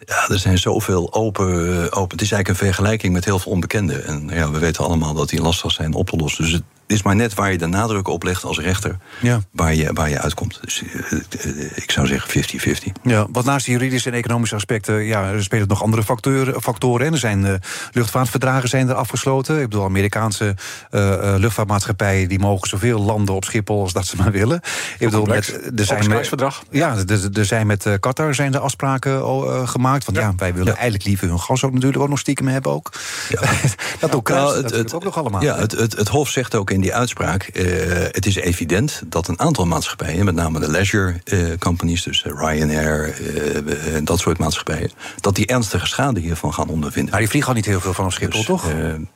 Ja, 0.05 0.29
er 0.29 0.39
zijn 0.39 0.59
zoveel 0.59 1.13
open, 1.13 1.93
open. 1.93 2.17
Het 2.17 2.23
is 2.23 2.33
eigenlijk 2.33 2.49
een 2.49 2.67
vergelijking 2.67 3.13
met 3.13 3.25
heel 3.25 3.39
veel 3.39 3.53
onbekenden. 3.53 4.07
En 4.07 4.29
ja, 4.29 4.51
we 4.51 4.59
weten 4.59 4.85
allemaal 4.85 5.15
dat 5.15 5.29
die 5.29 5.43
lastig 5.43 5.73
zijn 5.73 5.95
op 5.95 6.11
te 6.11 6.17
lossen. 6.17 6.45
Dus 6.45 6.53
het 6.53 6.63
is 6.87 7.03
maar 7.03 7.17
net 7.17 7.35
waar 7.35 7.53
je 7.53 7.59
de 7.59 7.67
nadruk 7.67 8.09
op 8.09 8.23
legt 8.23 8.45
als 8.45 8.59
rechter, 8.59 8.97
ja. 9.21 9.41
waar, 9.51 9.75
je, 9.75 9.93
waar 9.93 10.09
je 10.09 10.21
uitkomt. 10.21 10.59
Dus 10.63 10.83
uh, 10.83 11.77
ik 11.77 11.91
zou 11.91 12.07
zeggen 12.07 12.45
50-50. 12.77 12.93
Ja, 13.03 13.27
wat 13.31 13.45
naast 13.45 13.65
die 13.65 13.75
juridische 13.75 14.11
en 14.11 14.17
economische 14.17 14.55
aspecten, 14.55 15.03
ja, 15.03 15.31
er 15.31 15.43
spelen 15.43 15.69
nog 15.69 15.83
andere 15.83 16.03
factoren. 16.03 16.63
factoren 16.63 17.13
Er 17.13 17.19
zijn 17.19 17.45
uh, 17.45 17.55
luchtvaartverdragen 17.93 18.69
zijn 18.69 18.89
er 18.89 18.95
afgesloten. 18.95 19.57
Ik 19.61 19.69
bedoel, 19.69 19.85
Amerikaanse 19.85 20.55
uh, 20.91 21.35
luchtvaartmaatschappijen 21.37 22.29
die 22.29 22.39
mogen 22.39 22.69
zoveel 22.69 23.01
landen 23.01 23.35
op 23.35 23.45
Schiphol 23.45 23.81
als 23.81 23.93
dat 23.93 24.07
ze 24.07 24.17
maar 24.17 24.31
willen. 24.31 24.61
Ik 24.99 25.11
bedoel, 25.11 25.25
met, 25.25 25.61
er 25.77 25.85
zijn 25.85 26.09
met, 26.09 26.33
ja, 26.71 26.97
er, 27.33 27.45
zijn 27.45 27.67
met 27.67 27.87
Qatar 28.01 28.35
zijn 28.35 28.55
er 28.55 28.61
afspraken 28.61 29.69
gemaakt. 29.69 30.05
Want 30.05 30.19
ja, 30.19 30.25
ja 30.25 30.33
wij 30.37 30.53
willen 30.53 30.67
ja. 30.67 30.75
eigenlijk 30.75 31.05
liever 31.05 31.29
hun 31.29 31.41
gas 31.41 31.65
ook 31.65 31.73
natuurlijk 31.73 32.03
ook 32.03 32.09
nog 32.09 32.19
stiekem 32.19 32.49
hebben 32.49 32.73
ook. 32.73 32.93
Ja. 33.29 33.41
dat 34.01 34.15
ook, 34.15 34.29
nou, 34.29 34.57
het, 34.57 34.71
het, 34.71 34.95
ook 34.95 35.05
nog 35.05 35.19
allemaal. 35.19 35.43
Ja, 35.43 35.57
het, 35.57 35.73
het, 35.73 35.97
het 35.97 36.09
Hof 36.09 36.29
zegt 36.29 36.55
ook 36.55 36.71
in 36.77 36.83
die 36.83 36.95
uitspraak. 36.95 37.51
Uh, 37.53 37.65
het 38.11 38.27
is 38.27 38.37
evident 38.37 39.03
dat 39.07 39.29
een 39.29 39.41
aantal 39.41 39.67
maatschappijen, 39.67 40.25
met 40.25 40.35
name 40.35 40.61
de 40.61 40.71
leisure 40.71 41.15
uh, 41.25 41.57
companies, 41.59 42.03
dus 42.03 42.25
Ryanair, 42.25 43.21
uh, 43.21 43.99
dat 44.05 44.19
soort 44.19 44.39
maatschappijen, 44.39 44.91
dat 45.21 45.35
die 45.35 45.47
ernstige 45.47 45.87
schade 45.87 46.21
hiervan 46.21 46.55
gaan 46.55 46.69
ondervinden. 46.69 47.11
Maar 47.11 47.21
die 47.21 47.29
vliegen 47.29 47.51
al 47.51 47.57
niet 47.57 47.67
heel 47.67 47.81
veel 47.81 47.95
van 47.95 48.13
Schiphol, 48.13 48.39
dus, 48.39 48.47
toch? 48.47 48.65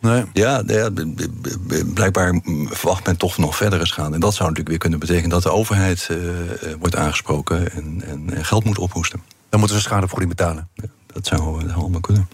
nee. 0.01 0.25
Ja, 0.33 0.63
ja, 0.67 0.91
blijkbaar 1.95 2.41
verwacht 2.67 3.07
men 3.07 3.17
toch 3.17 3.39
nog 3.39 3.57
verdere 3.57 3.87
schade. 3.87 4.15
En 4.15 4.21
dat 4.21 4.35
zou 4.35 4.49
natuurlijk 4.49 4.69
weer 4.69 4.79
kunnen 4.79 4.99
betekenen 4.99 5.31
dat 5.31 5.43
de 5.43 5.51
overheid 5.51 6.09
wordt 6.79 6.97
aangesproken 6.97 7.73
en, 7.73 8.03
en, 8.07 8.45
geld 8.45 8.65
moet 8.65 8.79
ophoesten. 8.79 9.23
Dan 9.49 9.59
moeten 9.59 9.79
ze 9.79 9.83
schadevergoeding 9.83 10.37
betalen. 10.37 10.69
Ja, 10.75 10.85
dat 11.07 11.27
zou 11.27 11.73
allemaal 11.75 12.01
kunnen. 12.01 12.29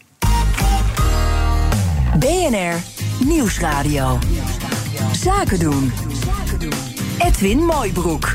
BNR 2.19 2.83
Nieuwsradio. 3.25 4.19
Zaken 5.13 5.59
doen. 5.59 5.93
Edwin 7.19 7.59
Mooibroek. 7.59 8.35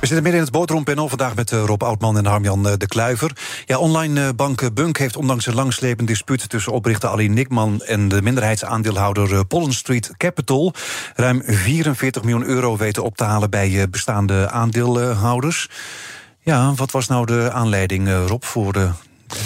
We 0.00 0.06
zitten 0.06 0.22
midden 0.22 0.34
in 0.34 0.40
het 0.40 0.50
boterhampanel 0.50 1.08
vandaag 1.08 1.34
met 1.34 1.52
eh, 1.52 1.64
Rob 1.64 1.82
Oudman 1.82 2.16
en 2.16 2.26
Harmjan 2.26 2.68
eh, 2.68 2.72
de 2.76 2.86
Kluiver. 2.86 3.32
Ja, 3.66 3.78
online 3.78 4.26
eh, 4.26 4.28
bank 4.36 4.74
Bunk 4.74 4.98
heeft 4.98 5.16
ondanks 5.16 5.46
een 5.46 5.54
langslepend 5.54 6.08
dispuut... 6.08 6.48
tussen 6.48 6.72
oprichter 6.72 7.08
Ali 7.08 7.28
Nickman 7.28 7.82
en 7.82 8.08
de 8.08 8.22
minderheidsaandeelhouder 8.22 9.44
Pollen 9.44 9.72
Street 9.72 10.10
Capital... 10.16 10.72
ruim 11.14 11.42
44 11.44 12.22
miljoen 12.22 12.44
euro 12.44 12.76
weten 12.76 13.04
op 13.04 13.16
te 13.16 13.24
halen 13.24 13.50
bij 13.50 13.86
bestaande 13.90 14.50
aandeelhouders. 14.50 15.68
Ja, 16.40 16.74
wat 16.74 16.90
was 16.90 17.06
nou 17.06 17.26
de 17.26 17.50
aanleiding, 17.52 18.26
Rob, 18.26 18.42
voor 18.42 18.72
de 18.72 18.90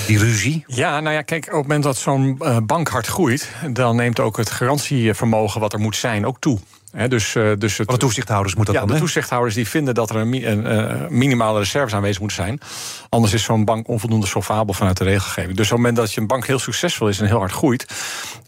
die 0.06 0.18
ruzie? 0.18 0.64
Ja, 0.66 1.00
nou 1.00 1.14
ja, 1.14 1.22
kijk, 1.22 1.46
op 1.46 1.52
het 1.52 1.62
moment 1.62 1.82
dat 1.82 1.96
zo'n 1.96 2.38
uh, 2.40 2.56
bank 2.62 2.88
hard 2.88 3.06
groeit, 3.06 3.50
dan 3.72 3.96
neemt 3.96 4.20
ook 4.20 4.36
het 4.36 4.50
garantievermogen 4.50 5.60
wat 5.60 5.72
er 5.72 5.78
moet 5.78 5.96
zijn 5.96 6.26
ook 6.26 6.36
toe. 6.40 6.58
dus, 7.08 7.34
uh, 7.34 7.52
dus 7.58 7.78
het, 7.78 7.88
de 7.88 7.96
toezichthouders 7.96 8.54
moet 8.54 8.66
dat 8.66 8.74
ja, 8.74 8.80
dan, 8.80 8.90
de 8.90 8.98
toezichthouders 8.98 9.54
die 9.54 9.68
vinden 9.68 9.94
dat 9.94 10.10
er 10.10 10.16
een, 10.16 10.50
een 10.50 11.06
minimale 11.18 11.58
reserves 11.58 11.94
aanwezig 11.94 12.20
moeten 12.20 12.44
zijn. 12.44 12.60
Anders 13.08 13.32
is 13.32 13.42
zo'n 13.42 13.64
bank 13.64 13.88
onvoldoende 13.88 14.26
solvabel 14.26 14.74
vanuit 14.74 14.96
de 14.96 15.04
regelgeving. 15.04 15.56
Dus 15.56 15.66
op 15.66 15.72
het 15.72 15.78
moment 15.78 15.96
dat 15.96 16.12
je 16.12 16.20
een 16.20 16.26
bank 16.26 16.46
heel 16.46 16.58
succesvol 16.58 17.08
is 17.08 17.20
en 17.20 17.26
heel 17.26 17.38
hard 17.38 17.52
groeit, 17.52 17.86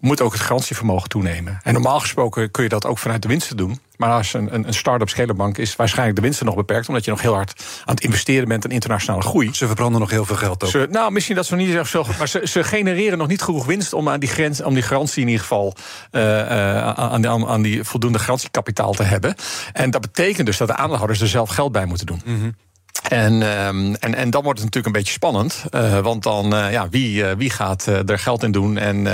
moet 0.00 0.21
ook 0.21 0.33
het 0.33 0.43
garantievermogen 0.43 1.09
toenemen. 1.09 1.61
En 1.62 1.73
normaal 1.73 2.00
gesproken 2.00 2.50
kun 2.50 2.62
je 2.62 2.69
dat 2.69 2.87
ook 2.87 2.99
vanuit 2.99 3.23
de 3.23 3.29
winsten 3.29 3.57
doen. 3.57 3.81
Maar 3.96 4.10
als 4.10 4.32
een, 4.32 4.54
een, 4.54 4.66
een 4.66 4.74
start-up 4.74 5.08
scalerbank 5.08 5.58
is 5.58 5.76
waarschijnlijk 5.76 6.16
de 6.16 6.22
winsten 6.22 6.46
nog 6.46 6.54
beperkt, 6.54 6.88
omdat 6.88 7.04
je 7.04 7.10
nog 7.10 7.20
heel 7.20 7.34
hard 7.34 7.62
aan 7.84 7.94
het 7.94 8.04
investeren 8.04 8.48
bent 8.48 8.64
in 8.64 8.70
internationale 8.70 9.22
groei. 9.22 9.54
Ze 9.54 9.66
verbranden 9.66 10.00
nog 10.00 10.10
heel 10.10 10.24
veel 10.24 10.36
geld 10.36 10.64
ook. 10.64 10.70
Ze, 10.70 10.86
nou, 10.90 11.12
misschien 11.12 11.36
dat 11.36 11.46
ze 11.46 11.56
niet 11.56 11.86
zo, 11.86 12.04
maar 12.18 12.28
ze, 12.28 12.40
ze 12.44 12.64
genereren 12.64 13.18
nog 13.18 13.28
niet 13.28 13.42
genoeg 13.42 13.66
winst 13.66 13.92
om 13.92 14.08
aan 14.08 14.20
die 14.20 14.28
grens, 14.28 14.62
om 14.62 14.74
die 14.74 14.82
garantie 14.82 15.22
in 15.22 15.28
ieder 15.28 15.42
geval 15.42 15.74
uh, 16.12 16.22
uh, 16.22 16.88
aan, 16.88 17.26
aan, 17.26 17.46
aan, 17.46 17.62
die 17.62 17.84
voldoende 17.84 18.18
garantiekapitaal 18.18 18.92
te 18.92 19.02
hebben. 19.02 19.34
En 19.72 19.90
dat 19.90 20.00
betekent 20.00 20.46
dus 20.46 20.56
dat 20.56 20.68
de 20.68 20.76
aandeelhouders 20.76 21.20
er 21.20 21.28
zelf 21.28 21.50
geld 21.50 21.72
bij 21.72 21.86
moeten 21.86 22.06
doen. 22.06 22.22
Mm 22.24 22.40
-hmm. 22.40 22.54
En, 23.02 23.42
um, 23.66 23.94
en, 23.94 24.14
en 24.14 24.30
dan 24.30 24.42
wordt 24.42 24.58
het 24.58 24.68
natuurlijk 24.74 24.86
een 24.86 25.02
beetje 25.02 25.12
spannend. 25.12 25.64
Uh, 25.70 25.98
want 25.98 26.22
dan, 26.22 26.54
uh, 26.54 26.72
ja, 26.72 26.88
wie, 26.88 27.22
uh, 27.22 27.30
wie 27.36 27.50
gaat 27.50 27.86
er 27.86 28.18
geld 28.18 28.42
in 28.42 28.52
doen 28.52 28.78
en, 28.78 29.06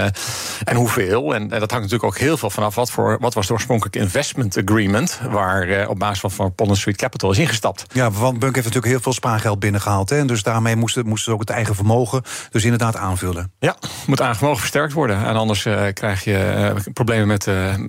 en 0.64 0.76
hoeveel? 0.76 1.34
En, 1.34 1.48
dat 1.48 1.58
hangt 1.58 1.72
natuurlijk 1.72 2.04
ook 2.04 2.18
heel 2.18 2.36
veel 2.36 2.50
vanaf 2.50 2.74
wat, 2.74 2.90
voor, 2.90 3.16
wat 3.20 3.34
was 3.34 3.46
de 3.46 3.52
oorspronkelijke 3.52 3.98
investment 3.98 4.56
agreement... 4.56 5.20
waar 5.30 5.88
op 5.88 5.98
basis 5.98 6.20
van, 6.20 6.30
van 6.30 6.54
Pollen 6.54 6.76
Street 6.76 6.96
Capital 6.96 7.30
is 7.30 7.38
ingestapt. 7.38 7.84
Ja, 7.92 8.10
want 8.10 8.38
Bunk 8.38 8.54
heeft 8.54 8.66
natuurlijk 8.66 8.92
heel 8.92 9.02
veel 9.02 9.12
spaargeld 9.12 9.58
binnengehaald. 9.58 10.10
Hè, 10.10 10.18
en 10.18 10.26
dus 10.26 10.42
daarmee 10.42 10.76
moesten, 10.76 11.06
moesten 11.06 11.24
ze 11.24 11.32
ook 11.32 11.40
het 11.40 11.50
eigen 11.50 11.74
vermogen 11.74 12.22
dus 12.50 12.64
inderdaad 12.64 12.96
aanvullen. 12.96 13.52
Ja, 13.58 13.76
moet 14.06 14.18
eigen 14.18 14.36
vermogen 14.36 14.60
versterkt 14.60 14.92
worden. 14.92 15.24
En 15.24 15.36
anders 15.36 15.62
krijg 15.92 16.24
je 16.24 16.72
problemen 16.92 17.26
met, 17.26 17.46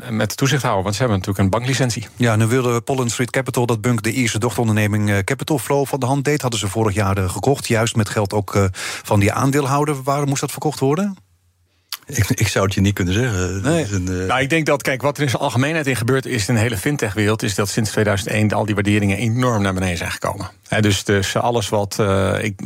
met 0.10 0.29
de 0.29 0.36
toezichthouder. 0.36 0.83
Want 0.83 0.95
ze 0.95 1.01
hebben 1.01 1.19
natuurlijk 1.19 1.45
een 1.45 1.60
banklicentie. 1.60 2.07
Ja, 2.15 2.36
nu 2.36 2.45
wilde 2.45 2.81
Pollen 2.81 3.10
Street 3.10 3.31
Capital 3.31 3.65
dat 3.65 3.81
Bunk 3.81 4.03
de 4.03 4.12
Ierse 4.12 4.39
dochteronderneming 4.39 5.24
Capital 5.24 5.60
Flow 5.60 5.81
van 5.86 6.00
de 6.00 6.06
hand 6.06 6.24
deed. 6.24 6.42
Hadden 6.42 6.60
ze 6.60 6.68
vorig 6.68 6.94
jaar 6.94 7.18
eh, 7.18 7.30
gekocht. 7.30 7.68
Juist 7.68 7.96
met 7.96 8.10
geld 8.10 8.34
ook 8.34 8.56
eh, 8.56 8.66
van 9.04 9.20
die 9.20 9.34
aandeelhouder. 9.34 10.04
Waarom 10.04 10.30
moest 10.30 10.42
dat 10.42 10.52
verkocht 10.52 10.80
worden? 10.80 11.16
Ik, 12.06 12.30
ik, 12.30 12.48
zou 12.48 12.66
het 12.66 12.74
je 12.74 12.82
niet 12.82 12.94
kunnen 12.94 13.14
zeggen. 13.14 13.62
Nee. 13.62 13.88
Een, 13.92 14.08
uh... 14.10 14.26
Nou, 14.28 14.42
ik 14.42 14.50
denk 14.50 14.66
dat, 14.66 14.82
kijk, 14.82 15.02
wat 15.02 15.18
er 15.18 15.24
in 15.24 15.30
zijn 15.30 15.42
algemeenheid 15.42 15.88
in 15.88 15.96
gebeurt 15.96 16.26
is 16.26 16.48
in 16.48 16.56
de 16.56 16.60
hele 16.60 16.78
fintech-wereld, 16.78 17.44
is 17.44 17.56
dat 17.56 17.70
sinds 17.70 17.92
2001 17.92 18.52
al 18.52 18.66
die 18.66 18.76
waarderingen 18.76 19.18
enorm 19.18 19.62
naar 19.62 19.74
beneden 19.74 19.98
zijn 19.98 20.12
gekomen. 20.12 20.50
Dus, 20.80 21.04
dus 21.04 21.36
alles 21.36 21.70
wat 21.70 21.98
uh, 22.00 22.44
ik 22.44 22.60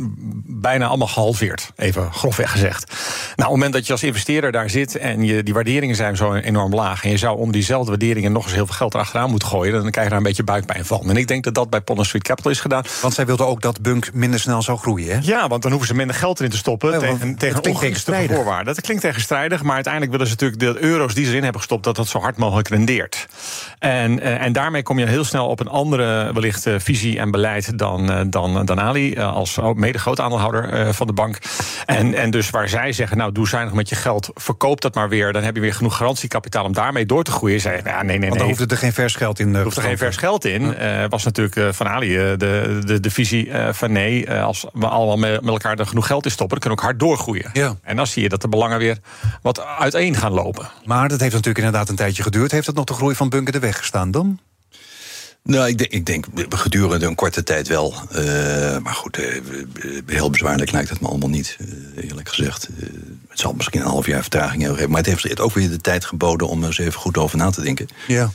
bijna 0.46 0.86
allemaal 0.86 1.06
gehalveerd, 1.06 1.72
even 1.76 2.12
grofweg 2.12 2.50
gezegd. 2.50 2.86
Nou, 2.88 2.96
op 3.34 3.38
het 3.38 3.48
moment 3.48 3.72
dat 3.72 3.86
je 3.86 3.92
als 3.92 4.02
investeerder 4.02 4.52
daar 4.52 4.70
zit 4.70 4.96
en 4.96 5.24
je, 5.24 5.42
die 5.42 5.54
waarderingen 5.54 5.96
zijn 5.96 6.16
zo 6.16 6.34
enorm 6.34 6.74
laag, 6.74 7.04
en 7.04 7.10
je 7.10 7.16
zou 7.16 7.38
om 7.38 7.52
diezelfde 7.52 7.90
waarderingen 7.90 8.32
nog 8.32 8.44
eens 8.44 8.54
heel 8.54 8.66
veel 8.66 8.74
geld 8.74 8.94
erachteraan 8.94 9.30
moeten 9.30 9.48
gooien, 9.48 9.72
dan 9.72 9.90
krijg 9.90 10.06
je 10.06 10.08
daar 10.08 10.18
een 10.18 10.26
beetje 10.26 10.44
buikpijn 10.44 10.84
van. 10.84 11.10
En 11.10 11.16
ik 11.16 11.28
denk 11.28 11.44
dat 11.44 11.54
dat 11.54 11.70
bij 11.70 11.80
Pond 11.80 12.06
Street 12.06 12.22
Capital 12.22 12.50
is 12.50 12.60
gedaan. 12.60 12.84
Want 13.02 13.14
zij 13.14 13.26
wilden 13.26 13.46
ook 13.46 13.62
dat 13.62 13.82
Bunk 13.82 14.12
minder 14.12 14.40
snel 14.40 14.62
zou 14.62 14.78
groeien, 14.78 15.14
hè? 15.14 15.18
Ja, 15.22 15.48
want 15.48 15.62
dan 15.62 15.70
hoeven 15.70 15.88
ze 15.88 15.94
minder 15.94 16.16
geld 16.16 16.38
erin 16.38 16.50
te 16.50 16.56
stoppen 16.56 16.92
ja, 16.92 16.98
tegen, 16.98 17.36
tegen 17.36 17.64
ongunstige 17.64 18.34
voorwaarden. 18.34 18.74
Dat 18.74 18.84
klinkt 18.84 19.02
tegenstrijdig, 19.02 19.62
maar 19.62 19.74
uiteindelijk 19.74 20.12
willen 20.12 20.26
ze 20.26 20.32
natuurlijk 20.32 20.60
de 20.60 20.82
euro's 20.82 21.14
die 21.14 21.24
ze 21.24 21.30
erin 21.30 21.42
hebben 21.42 21.60
gestopt, 21.60 21.84
dat 21.84 21.96
dat 21.96 22.08
zo 22.08 22.18
hard 22.18 22.36
mogelijk 22.36 22.68
rendeert. 22.68 23.26
En, 23.78 24.20
en 24.20 24.52
daarmee 24.52 24.82
kom 24.82 24.98
je 24.98 25.06
heel 25.06 25.24
snel 25.24 25.46
op 25.46 25.60
een 25.60 25.68
andere 25.68 26.32
wellicht 26.32 26.66
visie 26.76 27.18
en 27.18 27.30
beleid 27.30 27.78
dan, 27.78 27.95
dan, 28.30 28.64
dan 28.64 28.80
Ali, 28.80 29.18
als 29.18 29.58
mede 29.74 29.98
groot 29.98 30.20
aandeelhouder 30.20 30.94
van 30.94 31.06
de 31.06 31.12
bank. 31.12 31.38
En, 31.86 32.14
en 32.14 32.30
dus 32.30 32.50
waar 32.50 32.68
zij 32.68 32.92
zeggen, 32.92 33.16
nou 33.16 33.32
doe 33.32 33.48
zuinig 33.48 33.74
met 33.74 33.88
je 33.88 33.94
geld, 33.94 34.30
verkoop 34.34 34.80
dat 34.80 34.94
maar 34.94 35.08
weer, 35.08 35.32
dan 35.32 35.42
heb 35.42 35.54
je 35.54 35.60
weer 35.60 35.74
genoeg 35.74 35.96
garantiekapitaal 35.96 36.64
om 36.64 36.72
daarmee 36.72 37.06
door 37.06 37.22
te 37.22 37.30
groeien. 37.30 37.60
Zei, 37.60 37.82
nou, 37.82 37.96
nee, 37.96 38.04
nee, 38.04 38.18
nee. 38.18 38.28
Want 38.28 38.40
dan 38.40 38.48
hoeft 38.48 38.70
er 38.70 38.78
geen 38.78 38.92
vers 38.92 39.14
geld 39.14 39.38
in. 39.38 39.56
Hoeft 39.56 39.76
er 39.76 39.82
geen 39.82 39.98
vers 39.98 40.16
geld 40.16 40.44
in. 40.44 40.74
Ja. 40.78 41.08
was 41.08 41.24
natuurlijk 41.24 41.74
van 41.74 41.88
Ali 41.88 42.08
de, 42.16 42.36
de, 42.84 43.00
de 43.00 43.10
visie 43.10 43.50
van 43.70 43.92
nee, 43.92 44.30
als 44.32 44.66
we 44.72 44.86
allemaal 44.86 45.16
met, 45.16 45.40
met 45.40 45.50
elkaar 45.50 45.78
er 45.78 45.86
genoeg 45.86 46.06
geld 46.06 46.24
in 46.24 46.30
stoppen, 46.30 46.60
dan 46.60 46.68
kunnen 46.68 46.78
we 46.78 46.84
ook 46.84 46.90
hard 46.90 47.16
doorgroeien. 47.16 47.50
Ja. 47.52 47.76
En 47.82 47.96
dan 47.96 48.06
zie 48.06 48.22
je 48.22 48.28
dat 48.28 48.42
de 48.42 48.48
belangen 48.48 48.78
weer 48.78 48.98
wat 49.42 49.64
uiteen 49.64 50.14
gaan 50.14 50.32
lopen. 50.32 50.68
Maar 50.84 51.08
dat 51.08 51.20
heeft 51.20 51.32
natuurlijk 51.34 51.64
inderdaad 51.64 51.88
een 51.88 51.96
tijdje 51.96 52.22
geduurd. 52.22 52.50
Heeft 52.50 52.66
dat 52.66 52.74
nog 52.74 52.84
de 52.84 52.94
groei 52.94 53.14
van 53.14 53.28
Bunker 53.28 53.52
de 53.52 53.58
weg 53.58 53.76
gestaan 53.76 54.10
dan? 54.10 54.38
Nou, 55.46 55.68
ik 55.68 55.78
denk, 55.78 55.90
ik 55.90 56.06
denk 56.06 56.26
gedurende 56.48 57.06
een 57.06 57.14
korte 57.14 57.42
tijd 57.42 57.68
wel. 57.68 57.94
Uh, 58.12 58.78
maar 58.78 58.94
goed, 58.94 59.18
uh, 59.18 59.42
heel 60.06 60.30
bezwaarlijk 60.30 60.72
lijkt 60.72 60.90
het 60.90 61.00
me 61.00 61.08
allemaal 61.08 61.28
niet, 61.28 61.56
uh, 61.60 62.04
eerlijk 62.04 62.28
gezegd. 62.28 62.68
het 63.28 63.40
zal 63.40 63.52
misschien 63.52 63.80
een 63.80 63.86
half 63.86 64.06
jaar 64.06 64.20
vertraging 64.20 64.62
hebben. 64.62 64.90
Maar 64.90 65.02
het 65.04 65.22
heeft 65.22 65.40
ook 65.40 65.52
weer 65.52 65.70
de 65.70 65.80
tijd 65.80 66.04
geboden 66.04 66.48
om 66.48 66.60
er 66.60 66.66
eens 66.66 66.78
even 66.78 67.00
goed 67.00 67.16
over 67.16 67.38
na 67.38 67.50
te 67.50 67.62
denken. 67.62 67.88
Ja. 68.06 68.30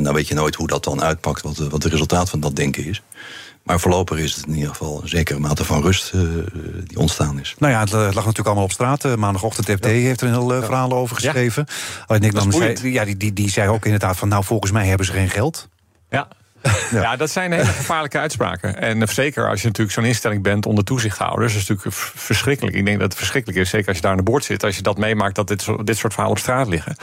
nou 0.00 0.12
weet 0.12 0.28
je 0.28 0.34
nooit 0.34 0.54
hoe 0.54 0.66
dat 0.66 0.84
dan 0.84 1.02
uitpakt, 1.02 1.42
wat, 1.42 1.56
wat 1.56 1.82
het 1.82 1.92
resultaat 1.92 2.30
van 2.30 2.40
dat 2.40 2.56
denken 2.56 2.84
is. 2.84 3.02
Maar 3.68 3.80
voorlopig 3.80 4.18
is 4.18 4.34
het 4.34 4.46
in 4.46 4.54
ieder 4.54 4.68
geval 4.68 5.02
een 5.02 5.08
zekere 5.08 5.38
mate 5.38 5.64
van 5.64 5.82
rust 5.82 6.12
uh, 6.14 6.22
die 6.86 6.98
ontstaan 6.98 7.40
is. 7.40 7.54
Nou 7.58 7.72
ja, 7.72 7.80
het 7.80 7.92
lag 7.92 8.14
natuurlijk 8.14 8.46
allemaal 8.46 8.64
op 8.64 8.72
straat. 8.72 9.04
Uh, 9.04 9.14
maandagochtend 9.14 9.70
FD 9.70 9.84
ja. 9.84 9.90
heeft 9.90 10.20
er 10.20 10.26
een 10.26 10.32
heel 10.32 10.54
uh, 10.54 10.64
verhaal 10.64 10.92
over 10.92 11.16
geschreven. 11.16 11.66
Ja. 11.68 12.04
Alleen 12.06 12.52
zei, 12.52 12.92
ja, 12.92 13.04
die, 13.04 13.16
die, 13.16 13.32
die 13.32 13.50
zei 13.50 13.68
ook 13.68 13.84
inderdaad 13.84 14.16
van... 14.16 14.28
nou, 14.28 14.44
volgens 14.44 14.70
mij 14.70 14.86
hebben 14.86 15.06
ze 15.06 15.12
geen 15.12 15.30
geld. 15.30 15.68
Ja. 16.10 16.28
Ja. 16.90 17.00
ja. 17.00 17.16
dat 17.16 17.30
zijn 17.30 17.52
hele 17.52 17.64
gevaarlijke 17.64 18.18
uitspraken. 18.18 18.80
En 18.80 19.08
zeker 19.08 19.48
als 19.48 19.60
je 19.60 19.66
natuurlijk 19.66 19.96
zo'n 19.96 20.04
instelling 20.04 20.42
bent 20.42 20.66
onder 20.66 20.84
toezichthouders, 20.84 21.52
dat 21.52 21.62
is 21.62 21.68
natuurlijk 21.68 21.96
verschrikkelijk. 22.14 22.76
Ik 22.76 22.84
denk 22.84 22.98
dat 22.98 23.08
het 23.08 23.18
verschrikkelijk 23.18 23.60
is, 23.60 23.70
zeker 23.70 23.88
als 23.88 23.96
je 23.96 24.02
daar 24.02 24.10
aan 24.10 24.16
de 24.16 24.22
boord 24.22 24.44
zit, 24.44 24.64
als 24.64 24.76
je 24.76 24.82
dat 24.82 24.98
meemaakt 24.98 25.34
dat 25.34 25.48
dit, 25.48 25.66
dit 25.84 25.96
soort 25.96 26.12
verhalen 26.12 26.36
op 26.36 26.42
straat 26.42 26.68
liggen. 26.68 26.96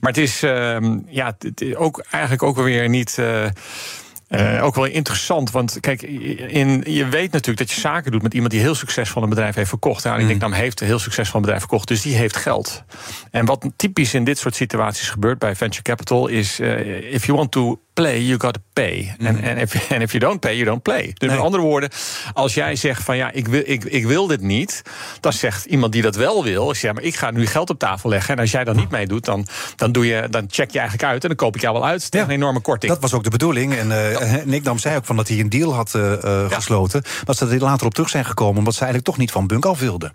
Maar 0.00 0.12
het 0.12 0.20
is, 0.20 0.42
uh, 0.42 0.76
ja, 1.06 1.36
het 1.38 1.60
is 1.60 1.74
ook, 1.74 2.04
eigenlijk 2.10 2.42
ook 2.42 2.56
weer 2.56 2.88
niet. 2.88 3.16
Uh, 3.20 3.44
uh, 4.28 4.64
ook 4.64 4.74
wel 4.74 4.84
interessant, 4.84 5.50
want 5.50 5.80
kijk, 5.80 6.02
in, 6.02 6.82
je 6.86 7.08
weet 7.08 7.32
natuurlijk 7.32 7.58
dat 7.58 7.70
je 7.70 7.80
zaken 7.80 8.12
doet 8.12 8.22
met 8.22 8.34
iemand 8.34 8.52
die 8.52 8.60
heel 8.60 8.74
succesvol 8.74 9.22
een 9.22 9.28
bedrijf 9.28 9.54
heeft 9.54 9.68
verkocht. 9.68 10.04
Nou, 10.04 10.20
ik 10.20 10.26
denk, 10.26 10.40
dan 10.40 10.52
heeft 10.52 10.80
een 10.80 10.86
heel 10.86 10.98
succesvol 10.98 11.34
een 11.34 11.40
bedrijf 11.40 11.60
verkocht, 11.60 11.88
dus 11.88 12.02
die 12.02 12.14
heeft 12.14 12.36
geld. 12.36 12.84
En 13.30 13.44
wat 13.44 13.70
typisch 13.76 14.14
in 14.14 14.24
dit 14.24 14.38
soort 14.38 14.54
situaties 14.54 15.08
gebeurt 15.08 15.38
bij 15.38 15.56
venture 15.56 15.82
capital 15.82 16.26
is: 16.26 16.60
if 17.10 17.26
you 17.26 17.38
want 17.38 17.50
to 17.50 17.80
play, 18.00 18.24
you 18.24 18.40
got 18.40 18.54
to 18.54 18.60
pay. 18.72 19.14
En 19.18 19.34
mm. 19.34 19.58
if, 19.58 19.90
if 19.90 20.12
you 20.12 20.18
don't 20.18 20.40
pay, 20.40 20.54
you 20.54 20.64
don't 20.64 20.82
play. 20.82 21.02
Dus 21.02 21.14
nee. 21.18 21.30
met 21.30 21.38
andere 21.38 21.62
woorden, 21.62 21.90
als 22.32 22.54
jij 22.54 22.76
zegt 22.76 23.02
van 23.02 23.16
ja, 23.16 23.30
ik 23.32 23.48
wil, 23.48 23.62
ik, 23.64 23.84
ik 23.84 24.06
wil 24.06 24.26
dit 24.26 24.40
niet, 24.40 24.82
dan 25.20 25.32
zegt 25.32 25.64
iemand 25.64 25.92
die 25.92 26.02
dat 26.02 26.16
wel 26.16 26.44
wil, 26.44 26.74
ja, 26.80 26.92
maar 26.92 27.02
ik 27.02 27.16
ga 27.16 27.30
nu 27.30 27.46
geld 27.46 27.70
op 27.70 27.78
tafel 27.78 28.08
leggen. 28.08 28.34
En 28.34 28.40
als 28.40 28.50
jij 28.50 28.64
dan 28.64 28.76
niet 28.76 28.90
meedoet, 28.90 29.24
dan, 29.24 29.46
dan, 29.76 29.92
doe 29.92 30.06
je, 30.06 30.26
dan 30.30 30.46
check 30.50 30.70
je 30.70 30.78
eigenlijk 30.78 31.08
uit 31.10 31.22
en 31.22 31.28
dan 31.28 31.36
koop 31.36 31.54
ik 31.54 31.60
jou 31.60 31.74
wel 31.74 31.86
uit 31.86 32.10
tegen 32.10 32.26
ja, 32.26 32.32
een 32.32 32.40
enorme 32.40 32.60
korting. 32.60 32.92
Dat 32.92 33.00
was 33.00 33.12
ook 33.12 33.24
de 33.24 33.30
bedoeling. 33.30 33.74
En 33.74 33.88
uh, 33.88 34.12
ja. 34.12 34.42
Nick 34.44 34.64
Dam 34.64 34.78
zei 34.78 34.96
ook 34.96 35.04
van 35.04 35.16
dat 35.16 35.28
hij 35.28 35.38
een 35.38 35.48
deal 35.48 35.74
had 35.74 35.94
uh, 35.96 36.22
ja. 36.24 36.48
gesloten. 36.48 37.02
Dat 37.24 37.36
ze 37.36 37.46
er 37.46 37.58
later 37.58 37.86
op 37.86 37.94
terug 37.94 38.08
zijn 38.08 38.24
gekomen, 38.24 38.58
omdat 38.58 38.74
ze 38.74 38.80
eigenlijk 38.80 39.10
toch 39.10 39.18
niet 39.18 39.30
van 39.30 39.46
Bunk 39.46 39.66
af 39.66 39.78
wilden. 39.78 40.12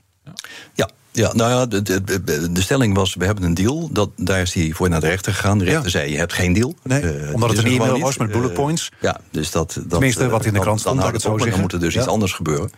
Ja, 0.73 0.89
ja, 1.15 1.33
nou 1.33 1.51
ja, 1.51 1.65
de, 1.65 1.81
de, 1.81 2.51
de, 2.51 2.61
stelling 2.61 2.95
was, 2.95 3.15
we 3.15 3.25
hebben 3.25 3.43
een 3.43 3.53
deal. 3.53 3.89
Dat, 3.91 4.09
daar 4.15 4.41
is 4.41 4.53
hij 4.53 4.71
voor 4.73 4.89
naar 4.89 4.99
de 4.99 5.07
rechter 5.07 5.33
gegaan. 5.33 5.57
De 5.57 5.63
rechter 5.63 5.83
ja. 5.83 5.89
zei, 5.89 6.11
je 6.11 6.17
hebt 6.17 6.33
geen 6.33 6.53
deal. 6.53 6.75
Nee, 6.83 7.03
uh, 7.03 7.33
omdat 7.33 7.49
het 7.49 7.59
een 7.59 7.71
e-mail 7.71 7.99
was 7.99 8.17
met 8.17 8.31
bullet 8.31 8.53
points. 8.53 8.91
Uh, 8.93 9.01
ja, 9.01 9.19
dus 9.31 9.51
dat... 9.51 9.73
dat 9.73 9.89
Tenminste, 9.89 10.29
wat 10.29 10.45
in 10.45 10.53
de 10.53 10.59
krant 10.59 10.79
stond, 10.79 11.01
dan, 11.01 11.11
dan, 11.11 11.37
dan, 11.37 11.49
dan 11.49 11.59
moet 11.59 11.73
er 11.73 11.79
dus 11.79 11.93
ja. 11.93 11.99
iets 11.99 12.09
anders 12.09 12.33
gebeuren. 12.33 12.71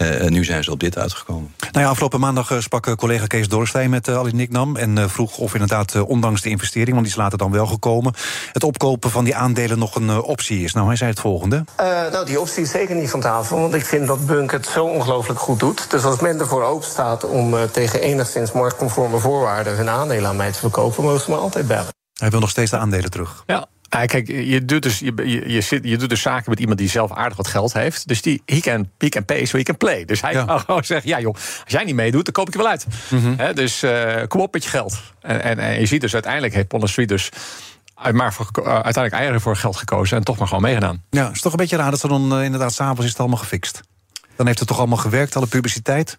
Uh, 0.00 0.28
nu 0.28 0.44
zijn 0.44 0.64
ze 0.64 0.70
op 0.70 0.80
dit 0.80 0.98
uitgekomen. 0.98 1.54
Nou 1.72 1.84
ja, 1.84 1.90
afgelopen 1.90 2.20
maandag 2.20 2.50
uh, 2.50 2.60
sprak 2.60 2.96
collega 2.96 3.26
Kees 3.26 3.48
Dorrestein 3.48 3.90
met 3.90 4.08
uh, 4.08 4.16
Ali 4.16 4.32
Niknam... 4.32 4.76
en 4.76 5.10
vroeg 5.10 5.38
of 5.38 5.52
inderdaad, 5.52 6.02
ondanks 6.02 6.40
de 6.40 6.48
investering, 6.48 6.90
want 6.90 7.02
die 7.02 7.12
is 7.12 7.20
later 7.20 7.38
dan 7.38 7.52
wel 7.52 7.66
gekomen... 7.66 8.14
het 8.52 8.64
opkopen 8.64 9.10
van 9.10 9.24
die 9.24 9.36
aandelen 9.36 9.78
nog 9.78 9.94
een 9.94 10.22
optie 10.22 10.64
is. 10.64 10.72
Nou, 10.72 10.86
hij 10.86 10.96
zei 10.96 11.10
het 11.10 11.20
volgende. 11.20 11.64
nou, 12.12 12.26
die 12.26 12.40
optie 12.40 12.62
is 12.62 12.70
zeker 12.70 12.94
niet 12.94 13.10
van 13.10 13.20
tafel... 13.20 13.60
want 13.60 13.74
ik 13.74 13.84
vind 13.84 14.06
dat 14.06 14.26
Bunk 14.26 14.52
het 14.52 14.66
zo 14.66 14.84
ongelooflijk 14.84 15.40
goed 15.40 15.60
doet. 15.60 15.90
Dus 15.90 16.04
als 16.04 16.20
men 16.20 16.40
ervoor 16.40 16.62
open 16.62 16.88
staat 16.88 17.24
om 17.24 17.56
tegen 17.72 18.00
enigszins 18.00 18.52
marktconforme 18.52 19.18
voorwaarden... 19.18 19.76
hun 19.76 19.88
aandelen 19.88 20.28
aan 20.28 20.36
mij 20.36 20.52
te 20.52 20.58
verkopen, 20.58 21.04
mogen 21.04 21.20
ze 21.20 21.30
me 21.30 21.36
altijd 21.36 21.66
bellen. 21.66 21.96
Hij 22.18 22.30
wil 22.30 22.40
nog 22.40 22.50
steeds 22.50 22.70
de 22.70 22.76
aandelen 22.76 23.10
terug. 23.10 23.42
Ja, 23.46 23.66
ja, 23.88 24.04
kijk, 24.06 24.26
je 24.28 24.64
doet, 24.64 24.82
dus, 24.82 24.98
je, 24.98 25.12
je, 25.16 25.48
je, 25.52 25.60
zit, 25.60 25.84
je 25.84 25.96
doet 25.96 26.08
dus 26.08 26.20
zaken 26.20 26.50
met 26.50 26.60
iemand 26.60 26.78
die 26.78 26.88
zelf 26.88 27.12
aardig 27.12 27.36
wat 27.36 27.46
geld 27.46 27.72
heeft. 27.72 28.08
Dus 28.08 28.22
die, 28.22 28.42
he 28.46 28.60
can, 28.60 28.90
he 28.98 29.08
can 29.08 29.24
pay 29.24 29.44
so 29.44 29.56
he 29.56 29.62
can 29.62 29.76
play. 29.76 30.04
Dus 30.04 30.20
hij 30.20 30.32
ja. 30.32 30.44
kan 30.44 30.60
gewoon 30.66 30.84
zeggen, 30.84 31.10
ja 31.10 31.20
joh, 31.20 31.34
als 31.34 31.62
jij 31.66 31.84
niet 31.84 31.94
meedoet, 31.94 32.24
dan 32.24 32.32
koop 32.32 32.46
ik 32.46 32.52
je 32.52 32.58
wel 32.58 32.68
uit. 32.68 32.86
Mm 33.08 33.20
-hmm. 33.20 33.34
He, 33.38 33.54
dus 33.54 33.82
uh, 33.82 34.22
kom 34.28 34.40
op 34.40 34.52
met 34.52 34.64
je 34.64 34.70
geld. 34.70 35.00
En, 35.20 35.42
en, 35.42 35.58
en, 35.58 35.80
je 35.80 35.86
ziet 35.86 36.00
dus 36.00 36.12
uiteindelijk 36.12 36.54
heeft 36.54 36.68
Pond 36.68 36.88
Street 36.88 37.08
dus 37.08 37.30
maar 38.12 38.34
voor, 38.34 38.48
uh, 38.58 38.64
uiteindelijk 38.64 39.14
eieren 39.14 39.40
voor 39.40 39.56
geld 39.56 39.76
gekozen 39.76 40.16
en 40.16 40.24
toch 40.24 40.38
maar 40.38 40.48
gewoon 40.48 40.62
meegedaan. 40.62 41.02
Ja, 41.10 41.26
het 41.26 41.34
is 41.34 41.40
toch 41.40 41.52
een 41.52 41.58
beetje 41.58 41.76
raar 41.76 41.90
dat 41.90 42.00
ze 42.00 42.08
dan 42.08 42.38
uh, 42.38 42.44
inderdaad 42.44 42.72
s'avonds 42.72 43.04
is 43.04 43.10
het 43.10 43.18
allemaal 43.18 43.38
gefixt. 43.38 43.80
Dan 44.36 44.46
heeft 44.46 44.58
het 44.58 44.68
toch 44.68 44.78
allemaal 44.78 44.98
gewerkt, 44.98 45.36
alle 45.36 45.46
publiciteit. 45.46 46.18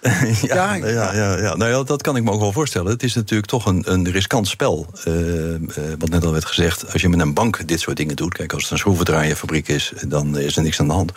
ja, 0.42 0.74
ja, 0.74 1.12
ja, 1.12 1.38
ja, 1.38 1.54
Nou 1.54 1.70
ja, 1.70 1.82
dat 1.82 2.02
kan 2.02 2.16
ik 2.16 2.22
me 2.22 2.30
ook 2.30 2.40
wel 2.40 2.52
voorstellen. 2.52 2.92
Het 2.92 3.02
is 3.02 3.14
natuurlijk 3.14 3.50
toch 3.50 3.66
een, 3.66 3.92
een 3.92 4.10
riskant 4.10 4.48
spel. 4.48 4.86
Uh, 5.08 5.14
uh, 5.14 5.58
wat 5.98 6.08
net 6.08 6.24
al 6.24 6.32
werd 6.32 6.44
gezegd, 6.44 6.92
als 6.92 7.02
je 7.02 7.08
met 7.08 7.20
een 7.20 7.34
bank 7.34 7.68
dit 7.68 7.80
soort 7.80 7.96
dingen 7.96 8.16
doet... 8.16 8.34
kijk, 8.34 8.52
als 8.52 8.62
het 8.62 8.72
een 8.72 8.78
schroevendraaierfabriek 8.78 9.68
is, 9.68 9.92
dan 10.06 10.38
is 10.38 10.56
er 10.56 10.62
niks 10.62 10.80
aan 10.80 10.86
de 10.86 10.92
hand. 10.92 11.12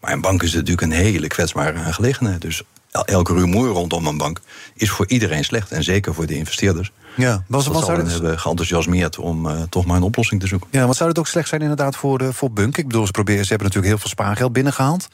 Maar 0.00 0.12
een 0.12 0.20
bank 0.20 0.42
is 0.42 0.52
natuurlijk 0.52 0.80
een 0.80 0.90
hele 0.90 1.26
kwetsbare 1.26 1.78
aangelegenheid. 1.78 2.40
Dus 2.40 2.62
elke 3.02 3.32
rumoer 3.34 3.68
rondom 3.68 4.06
een 4.06 4.16
bank 4.16 4.40
is 4.74 4.90
voor 4.90 5.06
iedereen 5.08 5.44
slecht. 5.44 5.70
En 5.72 5.82
zeker 5.82 6.14
voor 6.14 6.26
de 6.26 6.34
investeerders. 6.36 6.92
Ja, 7.16 7.44
was, 7.48 7.64
dat 7.64 7.84
zou 7.84 7.98
het, 8.02 8.10
hebben 8.12 8.38
geenthousiasmeerd 8.38 9.18
om 9.18 9.48
eh, 9.48 9.62
toch 9.70 9.84
maar 9.86 9.96
een 9.96 10.02
oplossing 10.02 10.40
te 10.40 10.46
zoeken. 10.46 10.68
ja, 10.70 10.86
wat 10.86 10.96
zou 10.96 11.08
het 11.08 11.18
ook 11.18 11.26
slecht 11.26 11.48
zijn 11.48 11.60
inderdaad 11.60 11.96
voor, 11.96 12.18
de, 12.18 12.32
voor 12.32 12.50
Bunk? 12.52 12.76
Ik 12.76 12.86
bedoel, 12.86 13.06
ze, 13.06 13.10
proberen, 13.12 13.42
ze 13.42 13.48
hebben 13.48 13.66
natuurlijk 13.66 13.92
heel 13.94 14.02
veel 14.02 14.10
spaargeld 14.10 14.52
binnengehaald. 14.52 15.08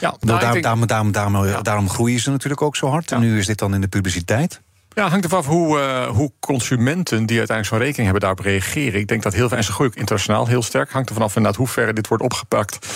Ja, 0.00 0.08
Nou, 0.20 0.34
ik 0.36 0.40
daar- 0.42 0.52
denk- 0.52 0.64
daarom, 0.64 0.86
daarom, 0.86 1.12
daarom, 1.12 1.62
daarom 1.62 1.88
groeien 1.90 2.20
ze 2.20 2.30
natuurlijk 2.30 2.62
ook 2.62 2.76
zo 2.76 2.88
hard. 2.88 3.12
En 3.12 3.20
nu 3.20 3.38
is 3.38 3.46
dit 3.46 3.58
dan 3.58 3.74
in 3.74 3.80
de 3.80 3.88
publiciteit. 3.88 4.60
Ja, 4.94 5.08
hangt 5.08 5.24
ervan 5.24 5.38
af 5.38 5.46
hoe, 5.46 5.78
eh, 5.80 6.06
hoe 6.06 6.32
consumenten 6.40 7.26
die 7.26 7.38
uiteindelijk 7.38 7.66
zo'n 7.68 7.78
rekening 7.78 8.04
hebben 8.04 8.20
daarop 8.20 8.38
reageren. 8.38 9.00
Ik 9.00 9.06
denk 9.08 9.22
dat 9.22 9.32
heel 9.34 9.48
veel, 9.48 9.56
en 9.56 9.64
ze 9.64 9.72
groeien 9.72 9.92
ook 9.92 9.98
internationaal 9.98 10.46
heel 10.46 10.62
sterk. 10.62 10.90
Hangt 10.90 11.08
ervan 11.08 11.24
af 11.24 11.36
inderdaad 11.36 11.58
hoe 11.58 11.68
ver 11.68 11.94
dit 11.94 12.08
wordt 12.08 12.22
opgepakt 12.22 12.86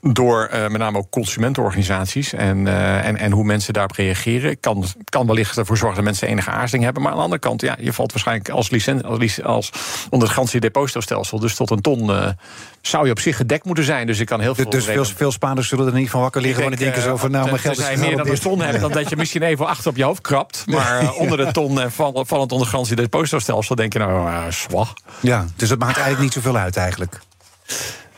door 0.00 0.44
eh, 0.44 0.60
met 0.60 0.78
name 0.80 0.98
ook 0.98 1.10
consumentenorganisaties 1.10 2.32
en, 2.32 2.66
eh, 2.66 3.06
en, 3.06 3.16
en 3.16 3.32
hoe 3.32 3.44
mensen 3.44 3.72
daarop 3.72 3.96
reageren. 3.96 4.60
Kan, 4.60 4.84
kan 5.04 5.26
wellicht 5.26 5.56
ervoor 5.56 5.76
zorgen 5.76 5.96
dat 5.96 6.04
mensen 6.04 6.28
enige 6.28 6.50
aarzeling 6.50 6.84
hebben. 6.84 7.02
Maar 7.02 7.10
aan 7.10 7.16
de 7.18 7.24
andere 7.24 7.40
kant, 7.40 7.60
ja, 7.60 7.76
je 7.80 7.92
valt 7.92 8.12
waarschijnlijk 8.12 8.48
als, 8.48 8.70
licen, 8.70 9.02
als, 9.02 9.42
als 9.42 9.70
onder 10.10 10.26
het 10.26 10.36
garantie 10.36 10.60
depositostelsel, 10.60 11.38
dus 11.38 11.54
tot 11.54 11.70
een 11.70 11.80
ton, 11.80 12.10
eh, 12.10 12.28
zou 12.80 13.04
je 13.04 13.10
op 13.10 13.20
zich 13.20 13.36
gedekt 13.36 13.64
moeten 13.64 13.84
zijn. 13.84 14.06
Dus 14.06 14.18
ik 14.18 14.26
kan 14.26 14.40
heel 14.40 14.54
veel. 14.54 14.70
Dus 14.70 14.84
veel, 14.84 15.04
veel 15.04 15.32
spaarders 15.32 15.68
zullen 15.68 15.86
er 15.86 15.92
niet 15.92 16.10
van 16.10 16.20
wakker 16.20 16.40
liggen. 16.40 16.62
Want 16.62 16.76
die 16.76 16.84
denken 16.84 17.02
denk, 17.02 17.12
zo 17.14 17.20
van, 17.22 17.30
nou, 17.30 17.46
mijn 17.46 17.58
geld 17.58 17.78
is 17.78 17.88
je 17.88 17.96
meer 17.96 18.16
dan 18.16 18.28
een 18.28 18.38
ton 18.40 18.60
hebt, 18.60 18.80
dan 18.80 18.92
dat 18.92 19.08
je 19.08 19.16
misschien 19.16 19.42
even 19.42 19.66
achter 19.66 19.90
op 19.90 19.96
je 19.96 20.04
hoofd 20.04 20.20
krabt. 20.20 20.64
Maar 20.66 21.12
onder 21.12 21.38
de 21.38 21.52
ton 21.52 21.80
eh, 21.80 21.86
val- 21.88 22.24
vallend 22.26 22.52
onder 22.52 22.68
garantie 22.68 22.96
depositostelsel, 22.96 23.74
denk 23.74 23.92
je 23.92 23.98
nou, 23.98 24.52
zwag. 24.52 24.94
Ja, 25.20 25.46
dus 25.56 25.70
het 25.70 25.78
maakt 25.78 25.96
eigenlijk 25.96 26.22
niet 26.22 26.32
zoveel 26.32 26.56
uit 26.56 26.76
eigenlijk. 26.76 27.20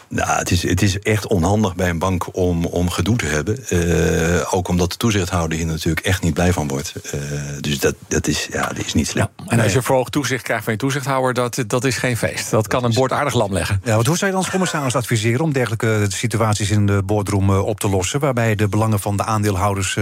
Nou, 0.09 0.39
het 0.39 0.51
is, 0.51 0.63
het 0.63 0.83
is 0.83 0.99
echt 0.99 1.27
onhandig 1.27 1.75
bij 1.75 1.89
een 1.89 1.99
bank 1.99 2.37
om, 2.37 2.65
om 2.65 2.91
gedoe 2.91 3.17
te 3.17 3.27
hebben. 3.27 3.67
Eh, 3.69 4.55
ook 4.55 4.69
omdat 4.69 4.91
de 4.91 4.97
toezichthouder 4.97 5.59
hier 5.59 5.67
natuurlijk 5.67 6.07
echt 6.07 6.23
niet 6.23 6.35
blij 6.35 6.53
van 6.53 6.69
wordt. 6.69 6.93
Eh, 7.13 7.21
dus 7.61 7.79
dat, 7.79 7.95
dat, 8.09 8.27
is, 8.27 8.49
ja, 8.53 8.67
dat 8.67 8.85
is 8.85 8.95
niet 8.95 9.09
slim. 9.09 9.27
En 9.47 9.61
als 9.61 9.73
je 9.73 9.83
verhoogd 9.83 10.13
toezicht 10.13 10.43
krijgt 10.43 10.65
van 10.65 10.73
je 10.73 10.79
toezichthouder, 10.79 11.35
dat, 11.35 11.65
dat 11.67 11.85
is 11.85 11.97
geen 11.97 12.17
feest. 12.17 12.51
Dat 12.51 12.67
kan 12.67 12.85
een 12.85 12.93
bord 12.93 13.13
aardig 13.13 13.35
lam 13.35 13.53
leggen. 13.53 13.81
Ja, 13.85 13.95
want 13.95 14.07
hoe 14.07 14.17
zou 14.17 14.31
je 14.31 14.37
dan 14.37 14.45
als 14.45 14.53
commissaris 14.53 14.95
adviseren 14.95 15.41
om 15.41 15.53
dergelijke 15.53 16.07
situaties 16.09 16.71
in 16.71 16.87
de 16.87 17.03
boardroom 17.03 17.51
eh, 17.51 17.67
op 17.67 17.81
te 17.81 17.89
lossen, 17.89 18.21
waarbij 18.21 18.55
de 18.55 18.69
belangen 18.69 19.01
van 19.01 19.17
de 19.17 19.25
aandeelhouders 19.25 19.97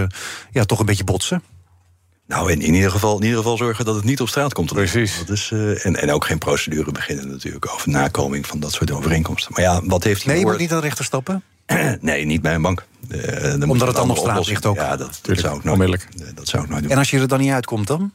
ja, 0.51 0.63
toch 0.63 0.79
een 0.79 0.85
beetje 0.85 1.03
botsen? 1.03 1.41
Nou, 2.27 2.51
in, 2.51 2.61
in, 2.61 2.73
ieder 2.73 2.91
geval, 2.91 3.15
in 3.17 3.23
ieder 3.23 3.37
geval 3.37 3.57
zorgen 3.57 3.85
dat 3.85 3.95
het 3.95 4.03
niet 4.03 4.21
op 4.21 4.27
straat 4.27 4.53
komt. 4.53 4.73
Precies. 4.73 5.17
Dat 5.17 5.29
is, 5.29 5.49
eh, 5.53 5.85
en, 5.85 5.95
en 5.95 6.11
ook 6.11 6.25
geen 6.25 6.37
procedure 6.37 6.91
beginnen 6.91 7.27
natuurlijk 7.27 7.73
over 7.73 7.89
nakoming 7.89 8.47
van 8.47 8.59
dat 8.59 8.71
soort 8.71 8.91
overeenkomsten. 8.91 9.51
Maar 9.53 9.63
ja, 9.63 9.81
wat 9.83 10.03
heeft 10.03 10.23
hij 10.23 10.33
Nee, 10.33 10.43
je 10.43 10.49
moet 10.49 10.59
niet 10.59 10.71
aan 10.71 10.79
de 10.79 10.83
rechter 10.83 11.05
stappen. 11.05 11.43
Nee, 12.01 12.25
niet 12.25 12.41
bij 12.41 12.55
een 12.55 12.61
bank. 12.61 12.85
Eh, 13.09 13.19
dan 13.19 13.67
je 13.67 13.73
het 13.73 13.79
dan 13.79 13.89
op 13.89 13.97
andere 13.97 14.19
straat 14.19 14.47
ligt 14.47 14.65
ook. 14.65 14.75
Ja, 14.75 14.95
dat, 14.95 15.19
dat 15.21 15.39
zou 15.39 15.57
ik 15.57 15.63
nooit. 15.63 16.07
Eh, 16.19 16.25
Dat 16.35 16.47
zou 16.47 16.63
ik 16.63 16.69
nooit 16.69 16.81
doen. 16.81 16.91
En 16.91 16.97
als 16.97 17.09
je 17.09 17.19
er 17.19 17.27
dan 17.27 17.39
niet 17.39 17.51
uitkomt 17.51 17.87
dan? 17.87 18.11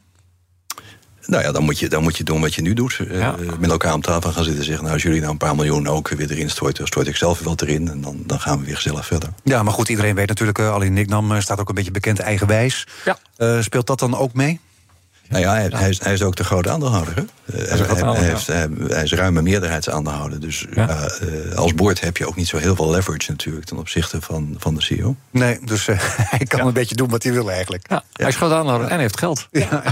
Nou 1.25 1.43
ja, 1.43 1.51
dan 1.51 1.63
moet 1.63 1.79
je, 1.79 1.89
dan 1.89 2.03
moet 2.03 2.17
je 2.17 2.23
doen 2.23 2.41
wat 2.41 2.53
je 2.53 2.61
nu 2.61 2.73
doet. 2.73 2.99
Eh, 3.11 3.33
met 3.59 3.69
elkaar 3.69 3.93
om 3.93 4.01
tafel 4.01 4.31
gaan 4.31 4.43
zitten 4.43 4.61
en 4.61 4.65
zeggen... 4.65 4.83
nou, 4.83 4.95
als 4.95 5.03
jullie 5.03 5.19
nou 5.19 5.31
een 5.31 5.37
paar 5.37 5.55
miljoen 5.55 5.87
ook 5.87 6.09
weer 6.09 6.31
erin 6.31 6.49
storten... 6.49 6.77
dan 6.77 6.87
stort 6.87 7.07
ik 7.07 7.15
zelf 7.15 7.39
wat 7.39 7.61
erin 7.61 7.89
en 7.89 8.01
dan, 8.01 8.23
dan 8.25 8.39
gaan 8.39 8.59
we 8.59 8.65
weer 8.65 8.75
gezellig 8.75 9.05
verder. 9.05 9.29
Ja, 9.43 9.63
maar 9.63 9.73
goed, 9.73 9.89
iedereen 9.89 10.15
weet 10.15 10.27
natuurlijk, 10.27 10.59
uh, 10.59 10.73
alleen 10.73 10.93
Nicknam 10.93 11.31
uh, 11.31 11.39
staat 11.39 11.59
ook 11.59 11.69
een 11.69 11.75
beetje 11.75 11.91
bekend 11.91 12.19
eigenwijs. 12.19 12.87
Ja. 13.05 13.17
Uh, 13.37 13.61
speelt 13.61 13.87
dat 13.87 13.99
dan 13.99 14.17
ook 14.17 14.33
mee? 14.33 14.59
Nou 15.29 15.43
ja, 15.45 15.53
hij, 15.53 15.69
hij, 15.73 15.89
is, 15.89 16.03
hij 16.03 16.13
is 16.13 16.21
ook 16.21 16.35
de 16.35 16.43
grote 16.43 16.69
aandeelhouder. 16.69 17.15
Hè? 17.15 17.21
Uh, 17.21 17.69
hij, 17.69 17.77
hij, 17.77 18.11
hij, 18.11 18.23
heeft, 18.23 18.47
hij, 18.47 18.67
hij 18.87 19.03
is 19.03 19.13
ruime 19.13 19.41
meerderheidsaandeelhouder. 19.41 20.39
Dus 20.39 20.65
ja. 20.73 21.09
uh, 21.21 21.55
als 21.55 21.73
board 21.73 22.01
heb 22.01 22.17
je 22.17 22.27
ook 22.27 22.35
niet 22.35 22.47
zo 22.47 22.57
heel 22.57 22.75
veel 22.75 22.89
leverage 22.89 23.31
natuurlijk... 23.31 23.65
ten 23.65 23.77
opzichte 23.77 24.21
van, 24.21 24.55
van 24.57 24.75
de 24.75 24.81
CEO. 24.81 25.15
Nee, 25.31 25.59
dus 25.65 25.87
uh, 25.87 25.99
hij 26.35 26.45
kan 26.45 26.59
ja. 26.59 26.65
een 26.65 26.73
beetje 26.73 26.95
doen 26.95 27.09
wat 27.09 27.23
hij 27.23 27.33
wil 27.33 27.51
eigenlijk. 27.51 27.85
Ja, 27.89 28.03
hij 28.13 28.27
is 28.27 28.35
groot 28.35 28.51
aandeelhouder 28.51 28.89
en 28.89 28.99
heeft 28.99 29.19
geld. 29.19 29.47
Ja, 29.51 29.83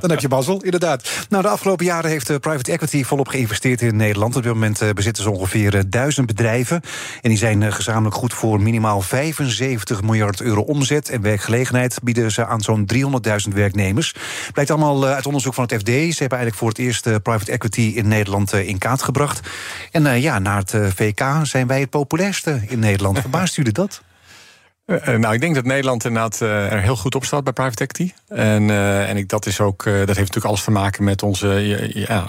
Dan 0.00 0.10
heb 0.10 0.20
je 0.20 0.28
mazzel, 0.28 0.62
inderdaad. 0.62 1.08
Nou, 1.28 1.42
de 1.42 1.48
afgelopen 1.48 1.84
jaren 1.84 2.10
heeft 2.10 2.26
de 2.26 2.38
private 2.38 2.72
equity 2.72 3.04
volop 3.04 3.28
geïnvesteerd 3.28 3.82
in 3.82 3.96
Nederland. 3.96 4.36
Op 4.36 4.42
dit 4.42 4.52
moment 4.52 4.82
uh, 4.82 4.90
bezitten 4.90 5.22
ze 5.22 5.30
ongeveer 5.30 5.90
duizend 5.90 6.26
bedrijven. 6.26 6.80
En 7.22 7.28
die 7.28 7.38
zijn 7.38 7.72
gezamenlijk 7.72 8.14
goed 8.14 8.34
voor 8.34 8.60
minimaal 8.60 9.00
75 9.00 10.02
miljard 10.02 10.40
euro 10.40 10.60
omzet. 10.60 11.08
En 11.08 11.22
werkgelegenheid 11.22 11.98
bieden 12.02 12.32
ze 12.32 12.46
aan 12.46 12.60
zo'n 12.60 12.88
300.000 12.94 13.54
werknemers. 13.54 14.14
Blijkt 14.52 14.70
allemaal 14.70 15.06
uit 15.06 15.26
onderzoek 15.26 15.54
van 15.54 15.64
het 15.64 15.74
FD. 15.74 15.86
Ze 15.86 16.18
hebben 16.18 16.38
eigenlijk 16.38 16.54
voor 16.54 16.68
het 16.68 16.78
eerst 16.78 17.06
uh, 17.06 17.14
private 17.22 17.52
equity 17.52 17.92
in 17.94 18.08
Nederland 18.08 18.54
uh, 18.54 18.68
in 18.68 18.78
kaart 18.78 19.02
gebracht. 19.02 19.40
En 19.90 20.20
ja, 20.20 20.38
na 20.38 20.56
het 20.56 20.74
VK 20.94 21.24
zijn 21.42 21.66
wij 21.66 21.80
het 21.80 21.90
populairste 21.90 22.60
in 22.68 22.78
Nederland. 22.78 23.18
Verbaast 23.28 23.56
jullie 23.56 23.72
dat? 23.72 24.02
Uh, 24.88 25.06
nou, 25.06 25.34
ik 25.34 25.40
denk 25.40 25.54
dat 25.54 25.64
Nederland 25.64 26.04
inderdaad 26.04 26.40
uh, 26.40 26.72
er 26.72 26.80
heel 26.80 26.96
goed 26.96 27.14
op 27.14 27.24
staat 27.24 27.44
bij 27.44 27.52
private 27.52 27.82
equity. 27.82 28.12
En, 28.28 28.62
uh, 28.62 29.08
en 29.08 29.16
ik, 29.16 29.28
dat, 29.28 29.46
is 29.46 29.60
ook, 29.60 29.84
dat 29.84 29.94
heeft 29.94 30.06
natuurlijk 30.06 30.44
alles 30.44 30.64
te 30.64 30.70
maken 30.70 31.04
met 31.04 31.22
onze 31.22 31.48
ja, 31.94 32.26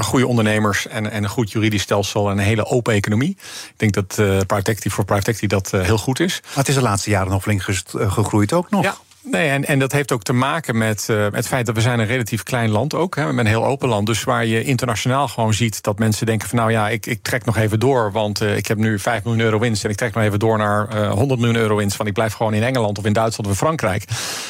goede 0.00 0.26
ondernemers 0.26 0.86
en, 0.86 1.10
en, 1.10 1.22
een 1.22 1.28
goed 1.28 1.52
juridisch 1.52 1.82
stelsel 1.82 2.30
en 2.30 2.38
een 2.38 2.44
hele 2.44 2.64
open 2.64 2.94
economie. 2.94 3.30
Ik 3.30 3.74
denk 3.76 3.92
dat 3.92 4.14
private 4.16 4.70
equity 4.70 4.88
voor 4.88 5.04
private 5.04 5.30
equity 5.30 5.46
dat 5.46 5.70
heel 5.70 5.98
goed 5.98 6.20
is. 6.20 6.40
Maar 6.42 6.52
het 6.54 6.68
is 6.68 6.74
de 6.74 6.82
laatste 6.82 7.10
jaren 7.10 7.30
nog 7.30 7.42
flink 7.42 7.62
gegroeid 7.92 8.52
ook 8.52 8.70
nog. 8.70 8.82
Ja. 8.82 8.96
Nee, 9.24 9.48
en, 9.48 9.64
en 9.64 9.78
dat 9.78 9.92
heeft 9.92 10.12
ook 10.12 10.22
te 10.22 10.32
maken 10.32 10.78
met 10.78 11.06
uh, 11.10 11.26
het 11.32 11.46
feit 11.46 11.66
dat 11.66 11.74
we 11.74 11.80
zijn 11.80 11.98
een 11.98 12.06
relatief 12.06 12.42
klein 12.42 12.70
land 12.70 12.94
ook. 12.94 13.16
Hè, 13.16 13.32
met 13.32 13.44
een 13.44 13.50
heel 13.50 13.66
open 13.66 13.88
land. 13.88 14.06
Dus 14.06 14.24
waar 14.24 14.46
je 14.46 14.64
internationaal 14.64 15.28
gewoon 15.28 15.54
ziet 15.54 15.82
dat 15.82 15.98
mensen 15.98 16.26
denken 16.26 16.48
van... 16.48 16.58
nou 16.58 16.70
ja, 16.70 16.88
ik, 16.88 17.06
ik 17.06 17.22
trek 17.22 17.44
nog 17.44 17.56
even 17.56 17.80
door, 17.80 18.12
want 18.12 18.42
uh, 18.42 18.56
ik 18.56 18.66
heb 18.66 18.78
nu 18.78 18.98
5 18.98 19.24
miljoen 19.24 19.42
euro 19.42 19.58
winst... 19.58 19.84
en 19.84 19.90
ik 19.90 19.96
trek 19.96 20.14
nog 20.14 20.24
even 20.24 20.38
door 20.38 20.58
naar 20.58 20.88
uh, 20.94 21.12
100 21.12 21.40
miljoen 21.40 21.58
euro 21.58 21.76
winst... 21.76 21.96
want 21.96 22.08
ik 22.08 22.14
blijf 22.14 22.32
gewoon 22.32 22.54
in 22.54 22.62
Engeland 22.62 22.98
of 22.98 23.04
in 23.04 23.12
Duitsland 23.12 23.46
of 23.46 23.52
in 23.52 23.58
Frankrijk. 23.58 24.04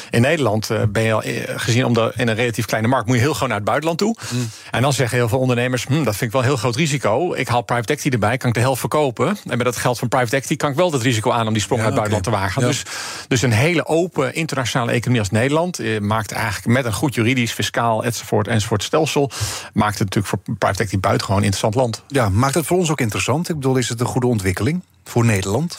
In 0.09 0.21
Nederland 0.21 0.69
ben 0.89 1.03
je 1.03 1.13
al 1.13 1.23
gezien 1.55 1.85
om 1.85 1.93
de, 1.93 2.13
in 2.15 2.27
een 2.27 2.35
relatief 2.35 2.65
kleine 2.65 2.87
markt... 2.87 3.07
moet 3.07 3.15
je 3.15 3.21
heel 3.21 3.33
gewoon 3.33 3.49
naar 3.49 3.57
het 3.57 3.67
buitenland 3.67 3.99
toe. 3.99 4.15
Mm. 4.29 4.49
En 4.71 4.81
dan 4.81 4.93
zeggen 4.93 5.17
heel 5.17 5.29
veel 5.29 5.39
ondernemers... 5.39 5.85
Hm, 5.85 6.03
dat 6.03 6.15
vind 6.15 6.21
ik 6.21 6.31
wel 6.31 6.41
een 6.41 6.47
heel 6.47 6.57
groot 6.57 6.75
risico. 6.75 7.33
Ik 7.33 7.47
haal 7.47 7.61
private 7.61 7.93
equity 7.93 8.13
erbij, 8.13 8.37
kan 8.37 8.49
ik 8.49 8.55
de 8.55 8.61
helft 8.61 8.79
verkopen. 8.79 9.27
En 9.27 9.57
met 9.57 9.63
dat 9.63 9.77
geld 9.77 9.99
van 9.99 10.07
private 10.07 10.35
equity 10.35 10.55
kan 10.55 10.69
ik 10.69 10.75
wel 10.75 10.91
het 10.91 11.01
risico 11.01 11.31
aan... 11.31 11.47
om 11.47 11.53
die 11.53 11.61
sprong 11.61 11.81
ja, 11.81 11.87
naar 11.87 11.97
het 11.97 12.07
okay. 12.07 12.21
buitenland 12.21 12.53
te 12.53 12.59
wagen. 12.59 12.61
Ja. 12.61 12.67
Dus, 12.67 12.83
dus 13.27 13.41
een 13.41 13.51
hele 13.51 13.85
open 13.85 14.23
internationale 14.23 14.61
economie 14.71 15.19
als 15.19 15.29
Nederland 15.29 15.79
eh, 15.79 15.99
maakt 15.99 16.31
eigenlijk 16.31 16.65
met 16.65 16.85
een 16.85 16.93
goed 16.93 17.15
juridisch, 17.15 17.51
fiscaal 17.51 18.03
enzovoort 18.03 18.47
enzovoort 18.47 18.83
stelsel, 18.83 19.31
maakt 19.73 19.99
het 19.99 20.15
natuurlijk 20.15 20.27
voor 20.27 20.55
private 20.57 20.83
equity 20.83 20.99
buitengewoon 20.99 21.43
interessant 21.43 21.75
land. 21.75 22.03
Ja, 22.07 22.29
maakt 22.29 22.53
het 22.53 22.65
voor 22.65 22.77
ons 22.77 22.89
ook 22.89 23.01
interessant? 23.01 23.49
Ik 23.49 23.55
bedoel, 23.55 23.77
is 23.77 23.89
het 23.89 23.99
een 23.99 24.05
goede 24.05 24.27
ontwikkeling 24.27 24.81
voor 25.03 25.25
Nederland? 25.25 25.77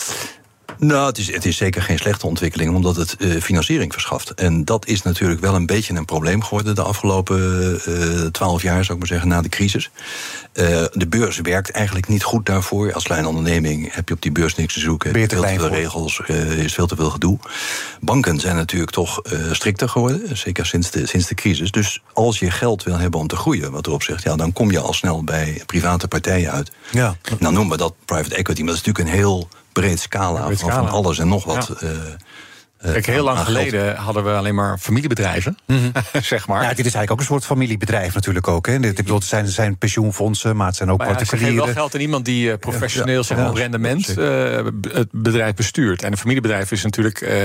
Nou, 0.79 1.07
het 1.07 1.19
is, 1.19 1.33
het 1.33 1.45
is 1.45 1.57
zeker 1.57 1.83
geen 1.83 1.99
slechte 1.99 2.27
ontwikkeling, 2.27 2.75
omdat 2.75 2.97
het 2.97 3.17
uh, 3.19 3.41
financiering 3.41 3.93
verschaft. 3.93 4.35
En 4.35 4.65
dat 4.65 4.87
is 4.87 5.03
natuurlijk 5.03 5.41
wel 5.41 5.55
een 5.55 5.67
beetje 5.67 5.95
een 5.95 6.05
probleem 6.05 6.43
geworden 6.43 6.75
de 6.75 6.83
afgelopen 6.83 8.33
twaalf 8.33 8.59
uh, 8.59 8.65
jaar, 8.65 8.85
zou 8.85 8.93
ik 8.93 8.99
maar 8.99 9.07
zeggen, 9.07 9.29
na 9.29 9.43
de 9.43 9.49
crisis. 9.49 9.91
Uh, 10.55 10.85
de 10.93 11.07
beurs 11.09 11.41
werkt 11.41 11.71
eigenlijk 11.71 12.09
niet 12.09 12.23
goed 12.23 12.47
daarvoor. 12.47 12.93
Als 12.93 13.05
kleine 13.05 13.29
onderneming 13.29 13.95
heb 13.95 14.09
je 14.09 14.15
op 14.15 14.23
die 14.23 14.33
beurs 14.33 14.55
niks 14.55 14.75
te 14.75 14.81
zoeken. 14.81 15.13
Te 15.13 15.19
veel 15.19 15.43
te 15.43 15.59
veel 15.59 15.69
regels, 15.69 16.21
is 16.57 16.75
veel 16.75 16.87
te 16.87 16.97
veel 16.97 17.11
gedoe. 17.11 17.39
Banken 18.01 18.41
zijn 18.41 18.57
natuurlijk 18.57 18.93
toch 18.93 19.23
strikter 19.53 19.89
geworden, 19.89 20.37
zeker 20.37 20.67
sinds 20.67 20.91
de, 20.91 21.07
sinds 21.07 21.27
de 21.27 21.35
crisis. 21.35 21.71
Dus 21.71 22.03
als 22.13 22.39
je 22.39 22.51
geld 22.51 22.83
wil 22.83 22.99
hebben 22.99 23.21
om 23.21 23.27
te 23.27 23.37
groeien, 23.37 23.73
wat 23.73 23.87
erop 23.87 24.03
zegt, 24.03 24.23
ja, 24.23 24.37
dan 24.37 24.53
kom 24.53 24.71
je 24.71 24.79
al 24.79 24.93
snel 24.93 25.25
bij 25.25 25.63
private 25.67 26.09
partijen 26.09 26.51
uit. 26.51 26.71
Ja. 26.91 27.17
Nou 27.39 27.55
noemen 27.55 27.73
we 27.73 27.77
dat 27.77 27.95
private 28.05 28.35
equity, 28.35 28.61
maar 28.63 28.75
dat 28.75 28.81
is 28.81 28.87
natuurlijk 28.87 29.15
een 29.15 29.21
heel 29.21 29.49
breed 29.75 30.01
scala, 30.01 30.45
breed 30.45 30.59
scala. 30.59 30.75
van 30.75 30.89
alles 30.89 31.19
en 31.19 31.29
nog 31.29 31.45
wat. 31.45 31.71
Ja. 31.81 31.89
Uh, 32.85 32.93
Kijk, 32.93 33.07
heel 33.07 33.25
lang 33.25 33.39
geleden 33.39 33.97
hadden 33.97 34.25
we 34.25 34.31
alleen 34.31 34.55
maar 34.55 34.79
familiebedrijven, 34.79 35.57
-hmm. 35.67 35.93
zeg 36.23 36.49
maar. 36.49 36.63
Ja, 36.63 36.69
dit 36.69 36.79
is 36.79 36.83
eigenlijk 36.83 37.11
ook 37.11 37.19
een 37.19 37.25
soort 37.25 37.45
familiebedrijf 37.45 38.15
natuurlijk 38.15 38.49
ook. 38.49 38.67
Hè. 38.67 38.75
Ik 38.75 38.97
bedoel, 38.97 39.19
het 39.19 39.27
zijn, 39.27 39.47
zijn 39.47 39.79
pensioenfondsen, 39.79 40.57
maar 40.57 40.67
het 40.67 40.77
zijn 40.77 40.91
ook 40.91 40.99
maar 40.99 41.09
ja, 41.09 41.15
particulieren. 41.15 41.53
Geven 41.53 41.65
wel 41.67 41.75
geld 41.75 41.95
aan 41.95 42.01
iemand 42.01 42.25
die 42.25 42.49
uh, 42.49 42.55
professioneel, 42.61 43.17
ja, 43.17 43.23
zeg 43.23 43.39
maar, 43.39 43.49
op 43.49 43.57
rendement 43.57 44.19
uh, 44.19 44.67
het 44.93 45.09
bedrijf 45.13 45.55
bestuurt. 45.55 46.03
En 46.03 46.13
een 46.13 46.19
familiebedrijf 46.19 46.73
is 46.73 46.83
natuurlijk, 46.83 47.21
uh, 47.21 47.43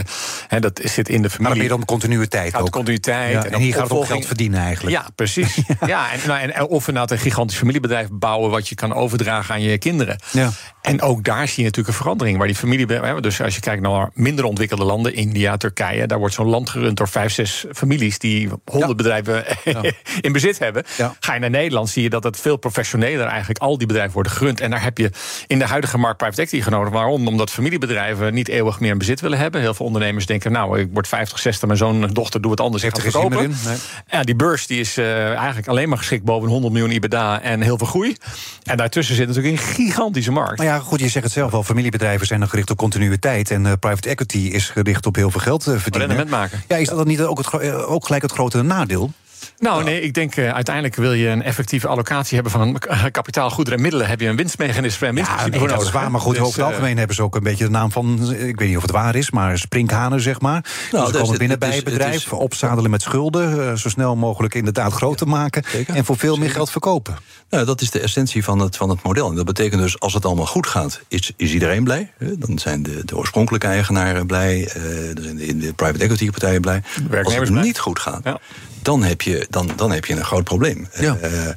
hè, 0.47 0.59
dat 0.59 0.81
zit 0.83 1.09
in 1.09 1.21
de 1.21 1.29
familie. 1.29 1.57
Maar 1.57 1.65
meer 1.65 1.75
om 1.75 1.85
continuïteit 1.85 2.51
gaat 2.51 2.61
ook. 2.61 2.71
continuïteit. 2.71 3.31
Ja, 3.31 3.45
en, 3.45 3.51
en 3.51 3.59
hier 3.59 3.73
gaat 3.73 3.83
het 3.83 3.91
om 3.91 4.05
geld 4.05 4.25
verdienen 4.25 4.59
eigenlijk. 4.59 4.95
Ja, 4.95 5.05
precies. 5.15 5.55
ja. 5.79 5.87
ja 5.87 6.11
en, 6.11 6.19
nou, 6.27 6.39
en, 6.39 6.67
of 6.67 6.87
inderdaad 6.87 7.11
een 7.11 7.23
gigantisch 7.23 7.57
familiebedrijf 7.57 8.07
bouwen... 8.11 8.51
wat 8.51 8.67
je 8.67 8.75
kan 8.75 8.93
overdragen 8.93 9.53
aan 9.53 9.61
je 9.61 9.77
kinderen. 9.77 10.19
Ja. 10.31 10.49
En 10.81 11.01
ook 11.01 11.23
daar 11.23 11.47
zie 11.47 11.57
je 11.57 11.63
natuurlijk 11.63 11.87
een 11.87 12.01
verandering. 12.01 12.37
Waar 12.37 12.47
die 12.47 12.55
familie, 12.55 13.21
dus 13.21 13.41
als 13.41 13.55
je 13.55 13.61
kijkt 13.61 13.81
naar 13.81 14.09
minder 14.13 14.45
ontwikkelde 14.45 14.83
landen, 14.83 15.13
India, 15.29 15.57
Turkije, 15.57 16.07
daar 16.07 16.19
wordt 16.19 16.33
zo'n 16.33 16.47
land 16.47 16.69
gerund 16.69 16.97
door 16.97 17.07
vijf, 17.07 17.33
zes 17.33 17.65
families 17.71 18.19
die 18.19 18.49
honderd 18.65 18.89
ja. 18.89 18.95
bedrijven 18.95 19.45
in 20.27 20.31
bezit 20.31 20.59
hebben. 20.59 20.83
Ja. 20.97 21.15
Ga 21.19 21.33
je 21.33 21.39
naar 21.39 21.49
Nederland, 21.49 21.89
zie 21.89 22.03
je 22.03 22.09
dat 22.09 22.23
het 22.23 22.39
veel 22.39 22.57
professioneler 22.57 23.27
eigenlijk 23.27 23.59
al 23.59 23.77
die 23.77 23.87
bedrijven 23.87 24.13
worden 24.13 24.31
gerund. 24.31 24.59
En 24.59 24.69
daar 24.69 24.83
heb 24.83 24.97
je 24.97 25.11
in 25.47 25.59
de 25.59 25.65
huidige 25.65 25.97
markt 25.97 26.17
private 26.17 26.41
equity 26.41 26.63
genodigd. 26.63 26.91
Waarom? 26.91 27.27
Omdat 27.27 27.51
familiebedrijven 27.51 28.33
niet 28.33 28.47
eeuwig 28.47 28.79
meer 28.79 28.91
in 28.91 28.97
bezit 28.97 29.21
willen 29.21 29.37
hebben. 29.37 29.61
Heel 29.61 29.73
veel 29.73 29.85
ondernemers 29.85 30.25
denken, 30.25 30.51
nou, 30.51 30.79
ik 30.79 30.89
word 30.93 31.07
50, 31.07 31.39
60, 31.39 31.67
mijn 31.67 31.79
zoon 31.79 32.03
en 32.03 32.13
dochter 32.13 32.41
doet 32.41 32.51
het 32.51 32.59
anders. 32.59 32.83
Heeft 32.83 32.97
er 32.97 33.11
geen 33.11 33.31
in? 33.31 33.55
Nee. 33.65 33.77
Ja, 34.11 34.23
die 34.23 34.35
beurs 34.35 34.67
die 34.67 34.79
is 34.79 34.97
uh, 34.97 35.35
eigenlijk 35.35 35.67
alleen 35.67 35.89
maar 35.89 35.97
geschikt 35.97 36.23
boven 36.23 36.49
100 36.49 36.73
miljoen 36.73 36.91
IBDA 36.91 37.41
en 37.41 37.61
heel 37.61 37.77
veel 37.77 37.87
groei. 37.87 38.15
En 38.63 38.77
daartussen 38.77 39.15
zit 39.15 39.27
natuurlijk 39.27 39.53
een 39.53 39.67
gigantische 39.67 40.31
markt. 40.31 40.57
Maar 40.57 40.67
ja, 40.67 40.79
goed, 40.79 40.99
je 40.99 41.09
zegt 41.09 41.25
het 41.25 41.33
zelf 41.33 41.53
al. 41.53 41.63
Familiebedrijven 41.63 42.27
zijn 42.27 42.39
dan 42.39 42.49
gericht 42.49 42.69
op 42.69 42.77
continuïteit. 42.77 43.51
En 43.51 43.65
uh, 43.65 43.71
private 43.79 44.09
equity 44.09 44.37
is 44.37 44.69
gericht 44.69 45.05
op 45.05 45.08
heel 45.15 45.31
veel 45.31 45.39
geld 45.39 45.63
verdienen. 45.63 45.99
Rendement 45.99 46.29
maken. 46.29 46.63
Ja, 46.67 46.75
is 46.75 46.87
dat 46.87 46.97
dan 46.97 47.07
niet 47.07 47.21
ook, 47.21 47.37
het, 47.37 47.73
ook 47.73 48.05
gelijk 48.05 48.23
het 48.23 48.31
grotere 48.31 48.63
nadeel? 48.63 49.11
Nou, 49.57 49.83
nee, 49.83 50.01
ik 50.01 50.13
denk 50.13 50.35
uh, 50.35 50.53
uiteindelijk 50.53 50.95
wil 50.95 51.13
je 51.13 51.27
een 51.27 51.43
effectieve 51.43 51.87
allocatie 51.87 52.33
hebben 52.33 52.51
van 52.51 52.81
kapitaal, 53.11 53.49
goederen 53.49 53.77
en 53.77 53.83
middelen. 53.83 54.07
Heb 54.07 54.19
je 54.19 54.27
een 54.27 54.35
winstmechanisme 54.35 55.07
en 55.07 55.15
winstprincipe 55.15 55.55
ja, 55.55 55.65
nee, 55.65 55.75
dat 55.75 55.81
is 55.81 55.91
waar, 55.91 56.11
maar 56.11 56.21
goed, 56.21 56.35
dus, 56.35 56.43
over 56.43 56.59
het 56.59 56.71
algemeen 56.71 56.97
hebben 56.97 57.15
ze 57.15 57.23
ook 57.23 57.35
een 57.35 57.43
beetje 57.43 57.63
de 57.63 57.69
naam 57.69 57.91
van, 57.91 58.33
ik 58.33 58.59
weet 58.59 58.67
niet 58.67 58.77
of 58.77 58.81
het 58.81 58.91
waar 58.91 59.15
is, 59.15 59.31
maar 59.31 59.57
sprinkhanen, 59.57 60.21
zeg 60.21 60.41
maar. 60.41 60.65
Nou, 60.91 61.05
dus 61.05 61.15
ze 61.15 61.23
komen 61.23 61.37
binnen 61.37 61.59
bij 61.59 61.75
het 61.75 61.83
bedrijf, 61.83 62.15
is, 62.15 62.29
opzadelen 62.29 62.91
met 62.91 63.01
schulden, 63.01 63.57
uh, 63.57 63.73
zo 63.73 63.89
snel 63.89 64.15
mogelijk 64.15 64.53
inderdaad 64.53 64.93
groter 64.93 65.27
maken 65.27 65.63
zeker, 65.67 65.95
en 65.95 66.05
voor 66.05 66.17
veel 66.17 66.37
meer 66.37 66.49
geld 66.49 66.71
verkopen. 66.71 67.17
Nou, 67.49 67.65
dat 67.65 67.81
is 67.81 67.91
de 67.91 67.99
essentie 67.99 68.43
van 68.43 68.59
het, 68.59 68.77
van 68.77 68.89
het 68.89 69.03
model. 69.03 69.29
En 69.29 69.35
dat 69.35 69.45
betekent 69.45 69.81
dus, 69.81 69.99
als 69.99 70.13
het 70.13 70.25
allemaal 70.25 70.45
goed 70.45 70.67
gaat, 70.67 71.01
is, 71.07 71.31
is 71.37 71.53
iedereen 71.53 71.83
blij. 71.83 72.11
Dan 72.17 72.59
zijn 72.59 72.83
de, 72.83 73.05
de 73.05 73.17
oorspronkelijke 73.17 73.67
eigenaren 73.67 74.27
blij, 74.27 74.59
uh, 74.59 75.15
dan 75.15 75.23
zijn 75.23 75.37
de, 75.37 75.57
de 75.57 75.73
private 75.73 76.03
equity 76.03 76.29
partijen 76.29 76.61
blij. 76.61 76.83
Als 77.23 77.35
het 77.35 77.49
niet 77.49 77.79
goed 77.79 77.99
gaat, 77.99 78.21
ja 78.23 78.39
dan 78.81 79.03
heb 79.03 79.21
je, 79.21 79.28
dan, 79.49 79.69
dan 79.75 79.91
heb 79.91 80.05
je 80.05 80.13
een 80.13 80.25
groot 80.25 80.43
probleem. 80.43 80.87
Ja. 80.99 81.17
Uh, 81.23 81.47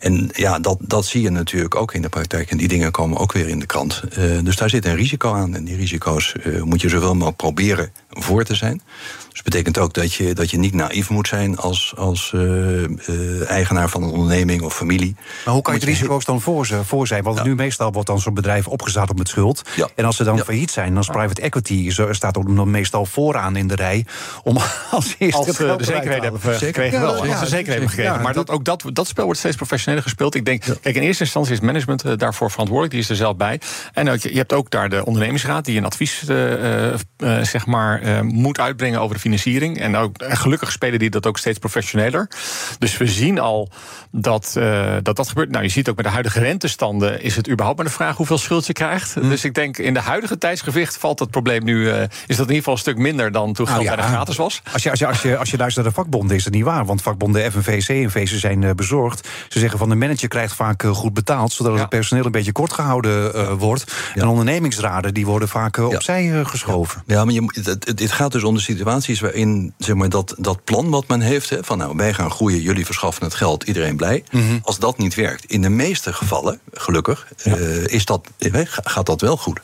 en 0.00 0.30
ja, 0.32 0.58
dat, 0.58 0.78
dat 0.80 1.06
zie 1.06 1.22
je 1.22 1.30
natuurlijk 1.30 1.74
ook 1.74 1.94
in 1.94 2.02
de 2.02 2.08
praktijk. 2.08 2.50
En 2.50 2.56
die 2.56 2.68
dingen 2.68 2.90
komen 2.90 3.18
ook 3.18 3.32
weer 3.32 3.48
in 3.48 3.58
de 3.58 3.66
krant. 3.66 4.02
Uh, 4.18 4.38
dus 4.42 4.56
daar 4.56 4.70
zit 4.70 4.84
een 4.84 4.96
risico 4.96 5.32
aan. 5.32 5.54
En 5.54 5.64
die 5.64 5.76
risico's 5.76 6.34
uh, 6.44 6.62
moet 6.62 6.80
je 6.80 6.88
zoveel 6.88 7.14
mogelijk 7.14 7.36
proberen 7.36 7.92
voor 8.10 8.44
te 8.44 8.54
zijn. 8.54 8.82
Dus 9.28 9.42
dat 9.42 9.52
betekent 9.52 9.78
ook 9.78 9.94
dat 9.94 10.12
je, 10.14 10.34
dat 10.34 10.50
je 10.50 10.58
niet 10.58 10.74
naïef 10.74 11.10
moet 11.10 11.28
zijn 11.28 11.56
als, 11.56 11.92
als 11.96 12.32
uh, 12.34 12.82
uh, 12.82 13.50
eigenaar 13.50 13.88
van 13.88 14.02
een 14.02 14.10
onderneming 14.10 14.62
of 14.62 14.76
familie. 14.76 15.14
Maar 15.44 15.54
hoe 15.54 15.62
kan 15.62 15.74
je 15.74 15.80
de 15.80 15.86
risico's 15.86 16.24
dan 16.24 16.40
voor, 16.40 16.66
voor 16.66 17.06
zijn? 17.06 17.22
Want 17.22 17.38
ja. 17.38 17.44
nu 17.44 17.54
meestal 17.54 17.92
wordt 17.92 18.08
dan 18.08 18.20
zo'n 18.20 18.34
bedrijf 18.34 18.66
opgezadeld 18.66 19.18
met 19.18 19.28
schuld. 19.28 19.62
Ja. 19.76 19.88
En 19.94 20.04
als 20.04 20.16
ze 20.16 20.24
dan 20.24 20.36
ja. 20.36 20.44
failliet 20.44 20.70
zijn, 20.70 20.96
als 20.96 21.06
private 21.06 21.40
equity 21.40 21.90
staat 22.10 22.36
ook 22.36 22.56
dan 22.56 22.70
meestal 22.70 23.06
vooraan 23.06 23.56
in 23.56 23.68
de 23.68 23.74
rij 23.74 24.06
om 24.42 24.56
als 24.90 25.14
eerste 25.18 25.38
als, 25.38 25.60
uh, 25.60 25.76
de 25.76 25.84
zekerheid 25.84 26.22
hebben 26.22 26.40
gekregen. 26.40 27.00
Wel, 27.00 27.14
als 27.14 27.38
ze 27.38 27.46
zekerheid 27.46 27.66
hebben 27.66 27.88
gekregen. 27.88 28.22
Maar 28.22 28.34
dat, 28.34 28.50
ook 28.50 28.64
dat, 28.64 28.84
dat 28.92 29.06
spel 29.06 29.24
wordt 29.24 29.38
steeds 29.38 29.56
professioneler 29.56 29.89
gespeeld. 29.98 30.34
Ik 30.34 30.44
denk, 30.44 30.62
kijk, 30.80 30.96
in 30.96 31.02
eerste 31.02 31.24
instantie 31.24 31.52
is 31.52 31.60
management 31.60 32.18
daarvoor 32.18 32.50
verantwoordelijk. 32.50 32.94
Die 32.94 33.02
is 33.02 33.10
er 33.10 33.16
zelf 33.16 33.36
bij. 33.36 33.60
En 33.92 34.10
ook, 34.10 34.18
je 34.18 34.36
hebt 34.36 34.52
ook 34.52 34.70
daar 34.70 34.88
de 34.88 35.04
ondernemingsraad 35.04 35.64
die 35.64 35.78
een 35.78 35.84
advies 35.84 36.24
zeg 37.42 37.66
maar, 37.66 38.24
moet 38.24 38.60
uitbrengen 38.60 39.00
over 39.00 39.14
de 39.14 39.20
financiering. 39.20 39.80
En 39.80 39.96
ook, 39.96 40.16
gelukkig 40.18 40.72
spelen 40.72 40.98
die 40.98 41.10
dat 41.10 41.26
ook 41.26 41.38
steeds 41.38 41.58
professioneler. 41.58 42.28
Dus 42.78 42.96
we 42.96 43.06
zien 43.06 43.38
al 43.38 43.68
dat, 44.10 44.54
uh, 44.58 44.96
dat 45.02 45.16
dat 45.16 45.28
gebeurt. 45.28 45.50
Nou, 45.50 45.64
je 45.64 45.70
ziet 45.70 45.88
ook 45.88 45.96
met 45.96 46.04
de 46.04 46.10
huidige 46.10 46.40
rentestanden... 46.40 47.22
is 47.22 47.36
het 47.36 47.48
überhaupt 47.48 47.78
maar 47.78 47.86
de 47.86 47.92
vraag 47.92 48.16
hoeveel 48.16 48.38
schuld 48.38 48.66
je 48.66 48.72
krijgt. 48.72 49.16
Mm. 49.16 49.28
Dus 49.28 49.44
ik 49.44 49.54
denk, 49.54 49.78
in 49.78 49.94
de 49.94 50.00
huidige 50.00 50.38
tijdsgewicht 50.38 50.96
valt 50.96 51.18
het 51.18 51.30
probleem 51.30 51.64
nu... 51.64 51.76
Uh, 51.76 52.02
is 52.02 52.08
dat 52.26 52.28
in 52.28 52.38
ieder 52.38 52.56
geval 52.56 52.72
een 52.72 52.78
stuk 52.78 52.96
minder 52.96 53.32
dan 53.32 53.52
toen 53.52 53.66
geld 53.66 53.84
nou, 53.84 53.98
ja, 53.98 54.06
gratis 54.06 54.36
was. 54.36 54.62
Als 54.72 54.82
je, 54.82 54.90
als, 54.90 54.98
je, 54.98 55.06
als, 55.06 55.22
je, 55.22 55.36
als 55.36 55.50
je 55.50 55.56
luistert 55.56 55.84
naar 55.84 55.94
de 55.94 56.00
vakbonden 56.00 56.36
is 56.36 56.44
dat 56.44 56.52
niet 56.52 56.64
waar. 56.64 56.84
Want 56.84 57.02
vakbonden 57.02 57.52
FNV, 57.52 57.84
CNV, 57.84 58.28
ze 58.28 58.38
zijn 58.38 58.76
bezorgd. 58.76 59.28
Ze 59.48 59.58
zeggen 59.58 59.78
van 59.80 59.88
de 59.88 59.94
manager 59.94 60.28
krijgt 60.28 60.54
vaak 60.54 60.82
goed 60.82 61.14
betaald... 61.14 61.52
zodat 61.52 61.78
het 61.78 61.88
personeel 61.88 62.24
een 62.24 62.30
beetje 62.30 62.52
kort 62.52 62.72
gehouden 62.72 63.58
wordt. 63.58 63.92
Ja. 64.14 64.22
En 64.22 64.28
ondernemingsraden 64.28 65.14
die 65.14 65.26
worden 65.26 65.48
vaak 65.48 65.76
opzij 65.76 66.44
geschoven. 66.44 67.02
Ja, 67.06 67.24
maar 67.24 67.34
je, 67.34 67.60
het, 67.62 67.88
het 68.00 68.12
gaat 68.12 68.32
dus 68.32 68.44
om 68.44 68.54
de 68.54 68.60
situaties 68.60 69.20
waarin 69.20 69.74
zeg 69.78 69.94
maar, 69.94 70.08
dat, 70.08 70.34
dat 70.38 70.64
plan 70.64 70.90
wat 70.90 71.08
men 71.08 71.20
heeft... 71.20 71.50
Hè, 71.50 71.64
van 71.64 71.78
nou, 71.78 71.96
wij 71.96 72.14
gaan 72.14 72.30
groeien, 72.30 72.60
jullie 72.60 72.84
verschaffen 72.84 73.24
het 73.24 73.34
geld, 73.34 73.62
iedereen 73.62 73.96
blij. 73.96 74.24
Mm 74.30 74.48
-hmm. 74.48 74.60
Als 74.62 74.78
dat 74.78 74.98
niet 74.98 75.14
werkt, 75.14 75.44
in 75.44 75.62
de 75.62 75.68
meeste 75.68 76.12
gevallen, 76.12 76.60
gelukkig, 76.72 77.26
ja. 77.42 77.56
uh, 77.56 77.86
is 77.86 78.04
dat, 78.04 78.28
gaat 78.84 79.06
dat 79.06 79.20
wel 79.20 79.36
goed. 79.36 79.60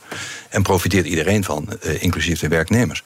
En 0.49 0.63
profiteert 0.63 1.07
iedereen 1.07 1.45
van, 1.45 1.69
uh, 1.87 2.03
inclusief 2.03 2.41
de 2.41 2.49
werknemers. 2.49 3.03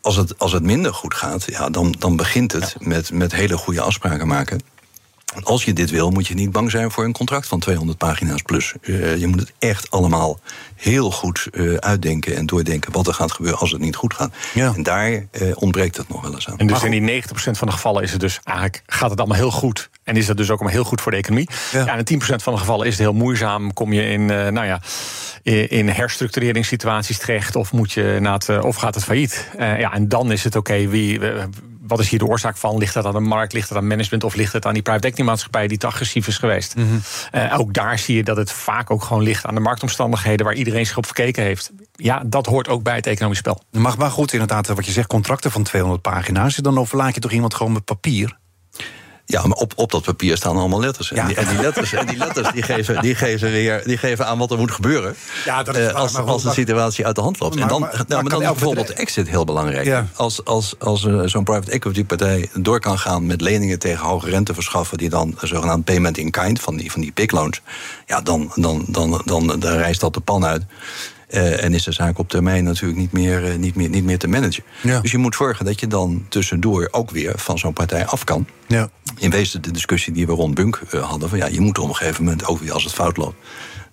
Als 0.00 0.16
het, 0.16 0.38
als 0.38 0.52
het 0.52 0.62
minder 0.62 0.94
goed 0.94 1.14
gaat, 1.14 1.44
ja, 1.46 1.70
dan, 1.70 1.94
dan 1.98 2.16
begint 2.16 2.52
het 2.52 2.76
ja. 2.78 2.88
met, 2.88 3.12
met 3.12 3.32
hele 3.32 3.56
goede 3.56 3.80
afspraken 3.80 4.26
maken... 4.26 4.60
Als 5.42 5.64
je 5.64 5.72
dit 5.72 5.90
wil, 5.90 6.10
moet 6.10 6.26
je 6.26 6.34
niet 6.34 6.52
bang 6.52 6.70
zijn 6.70 6.90
voor 6.90 7.04
een 7.04 7.12
contract 7.12 7.46
van 7.46 7.58
200 7.58 7.98
pagina's 7.98 8.42
plus. 8.42 8.74
Uh, 8.80 9.16
je 9.16 9.26
moet 9.26 9.40
het 9.40 9.52
echt 9.58 9.90
allemaal 9.90 10.40
heel 10.74 11.10
goed 11.10 11.48
uh, 11.52 11.74
uitdenken 11.74 12.36
en 12.36 12.46
doordenken 12.46 12.92
wat 12.92 13.06
er 13.06 13.14
gaat 13.14 13.32
gebeuren 13.32 13.60
als 13.60 13.70
het 13.70 13.80
niet 13.80 13.96
goed 13.96 14.14
gaat. 14.14 14.34
Ja. 14.54 14.72
En 14.74 14.82
daar 14.82 15.10
uh, 15.10 15.52
ontbreekt 15.54 15.96
het 15.96 16.08
nog 16.08 16.22
wel 16.22 16.34
eens 16.34 16.48
aan. 16.48 16.58
En 16.58 16.66
dus 16.66 16.82
in 16.82 17.06
die 17.06 17.22
90% 17.22 17.26
van 17.34 17.66
de 17.66 17.72
gevallen 17.72 18.02
is 18.02 18.10
het 18.10 18.20
dus 18.20 18.40
eigenlijk 18.44 18.82
gaat 18.86 19.10
het 19.10 19.18
allemaal 19.18 19.36
heel 19.36 19.50
goed. 19.50 19.90
En 20.02 20.16
is 20.16 20.26
dat 20.26 20.36
dus 20.36 20.50
ook 20.50 20.58
allemaal 20.58 20.76
heel 20.76 20.84
goed 20.84 21.00
voor 21.00 21.12
de 21.12 21.18
economie. 21.18 21.48
Ja, 21.72 21.84
ja 21.84 21.96
en 21.96 22.04
in 22.04 22.22
10% 22.22 22.24
van 22.24 22.52
de 22.52 22.58
gevallen 22.58 22.86
is 22.86 22.92
het 22.92 23.02
heel 23.02 23.12
moeizaam. 23.12 23.72
Kom 23.72 23.92
je 23.92 24.06
in, 24.06 24.26
nou 24.26 24.64
ja, 24.64 24.80
in 25.68 25.88
herstructureringssituaties 25.88 27.18
terecht, 27.18 27.56
of, 27.56 27.72
moet 27.72 27.92
je 27.92 28.18
na 28.20 28.32
het, 28.32 28.62
of 28.62 28.76
gaat 28.76 28.94
het 28.94 29.04
failliet. 29.04 29.48
ja, 29.58 29.92
en 29.92 30.08
dan 30.08 30.32
is 30.32 30.44
het 30.44 30.56
oké, 30.56 30.72
okay, 30.72 30.88
wie 30.88 31.20
wat 31.86 32.00
is 32.00 32.08
hier 32.08 32.18
de 32.18 32.26
oorzaak 32.26 32.56
van? 32.56 32.78
Ligt 32.78 32.94
dat 32.94 33.04
aan 33.04 33.12
de 33.12 33.20
markt, 33.20 33.52
ligt 33.52 33.68
het 33.68 33.78
aan 33.78 33.86
management 33.86 34.24
of 34.24 34.34
ligt 34.34 34.52
het 34.52 34.66
aan 34.66 34.72
die 34.72 34.82
private 34.82 35.06
equity 35.06 35.22
maatschappij 35.28 35.66
die 35.66 35.78
te 35.78 35.86
agressief 35.86 36.26
is 36.26 36.38
geweest? 36.38 36.76
Mm 36.76 36.88
-hmm. 36.88 37.00
uh, 37.40 37.58
ook 37.58 37.72
daar 37.72 37.98
zie 37.98 38.16
je 38.16 38.24
dat 38.24 38.36
het 38.36 38.52
vaak 38.52 38.90
ook 38.90 39.02
gewoon 39.02 39.22
ligt 39.22 39.46
aan 39.46 39.54
de 39.54 39.60
marktomstandigheden 39.60 40.46
waar 40.46 40.54
iedereen 40.54 40.86
zich 40.86 40.96
op 40.96 41.06
verkeken 41.06 41.42
heeft. 41.42 41.72
Ja, 41.92 42.22
dat 42.26 42.46
hoort 42.46 42.68
ook 42.68 42.82
bij 42.82 42.96
het 42.96 43.06
economisch 43.06 43.38
spel. 43.38 43.62
Mag 43.70 43.96
maar 43.96 44.10
goed, 44.10 44.32
inderdaad, 44.32 44.66
wat 44.66 44.86
je 44.86 44.92
zegt, 44.92 45.06
contracten 45.06 45.50
van 45.50 45.62
200 45.62 46.02
pagina's. 46.02 46.56
Dan 46.56 46.78
overlaat 46.78 47.14
je 47.14 47.20
toch 47.20 47.32
iemand 47.32 47.54
gewoon 47.54 47.72
met 47.72 47.84
papier? 47.84 48.42
Ja, 49.26 49.46
maar 49.46 49.56
op, 49.56 49.72
op 49.76 49.90
dat 49.90 50.02
papier 50.02 50.36
staan 50.36 50.56
allemaal 50.56 50.80
letters. 50.80 51.08
Ja. 51.08 51.16
En, 51.16 51.26
die, 51.26 51.36
en, 51.36 51.48
die, 51.48 51.60
letters, 51.60 51.92
en 51.92 52.06
die 52.06 52.16
letters 52.16 52.52
die 52.52 52.62
geven, 52.62 53.00
die, 53.00 53.14
geven 53.14 53.50
weer, 53.50 53.82
die 53.84 53.96
geven 53.96 54.26
aan 54.26 54.38
wat 54.38 54.50
er 54.50 54.58
moet 54.58 54.70
gebeuren. 54.70 55.16
Ja, 55.44 55.62
dat 55.62 55.76
is 55.76 55.88
uh, 55.88 55.94
als, 55.94 56.16
als 56.16 56.42
de 56.42 56.50
situatie 56.52 57.06
uit 57.06 57.14
de 57.14 57.20
hand 57.20 57.40
loopt. 57.40 57.54
Maar, 57.54 57.62
en 57.62 57.68
dan, 57.68 57.80
maar, 57.80 58.04
nou, 58.08 58.22
maar 58.22 58.30
dan 58.30 58.42
is 58.42 58.48
bijvoorbeeld 58.48 58.86
de 58.86 58.94
exit 58.94 59.28
heel 59.28 59.44
belangrijk. 59.44 59.84
Ja. 59.86 60.06
Als, 60.14 60.44
als, 60.44 60.74
als 60.78 61.04
uh, 61.04 61.22
zo'n 61.24 61.44
private 61.44 61.70
equity 61.70 62.04
partij 62.04 62.48
door 62.54 62.80
kan 62.80 62.98
gaan 62.98 63.26
met 63.26 63.40
leningen 63.40 63.78
tegen 63.78 64.06
hoge 64.06 64.30
rente 64.30 64.54
verschaffen, 64.54 64.98
die 64.98 65.08
dan 65.08 65.36
zogenaamd 65.40 65.84
payment 65.84 66.18
in 66.18 66.30
kind 66.30 66.60
van 66.60 66.76
die, 66.76 66.92
van 66.92 67.00
die 67.00 67.12
PIK 67.12 67.30
loans, 67.30 67.60
ja, 68.06 68.20
dan, 68.20 68.52
dan, 68.54 68.84
dan, 68.88 69.10
dan, 69.10 69.22
dan, 69.24 69.60
dan 69.60 69.72
reist 69.76 70.00
dat 70.00 70.14
de 70.14 70.20
pan 70.20 70.44
uit. 70.44 70.62
Uh, 71.30 71.64
en 71.64 71.74
is 71.74 71.84
de 71.84 71.92
zaak 71.92 72.18
op 72.18 72.28
termijn 72.28 72.64
natuurlijk 72.64 73.00
niet 73.00 73.12
meer, 73.12 73.48
uh, 73.48 73.54
niet 73.54 73.74
meer, 73.74 73.88
niet 73.88 74.04
meer 74.04 74.18
te 74.18 74.28
managen. 74.28 74.64
Ja. 74.82 75.00
Dus 75.00 75.10
je 75.10 75.18
moet 75.18 75.34
zorgen 75.34 75.64
dat 75.64 75.80
je 75.80 75.86
dan 75.86 76.26
tussendoor 76.28 76.88
ook 76.90 77.10
weer 77.10 77.32
van 77.36 77.58
zo'n 77.58 77.72
partij 77.72 78.06
af 78.06 78.24
kan. 78.24 78.46
Ja. 78.66 78.90
In 79.18 79.30
wezen 79.30 79.62
de 79.62 79.70
discussie 79.70 80.12
die 80.12 80.26
we 80.26 80.32
rond 80.32 80.54
Bunk 80.54 80.80
uh, 80.94 81.08
hadden: 81.08 81.28
van 81.28 81.38
ja, 81.38 81.46
je 81.46 81.60
moet 81.60 81.78
op 81.78 81.88
een 81.88 81.94
gegeven 81.94 82.24
moment 82.24 82.46
ook 82.46 82.58
weer 82.58 82.72
als 82.72 82.84
het 82.84 82.92
fout 82.92 83.16
loopt 83.16 83.36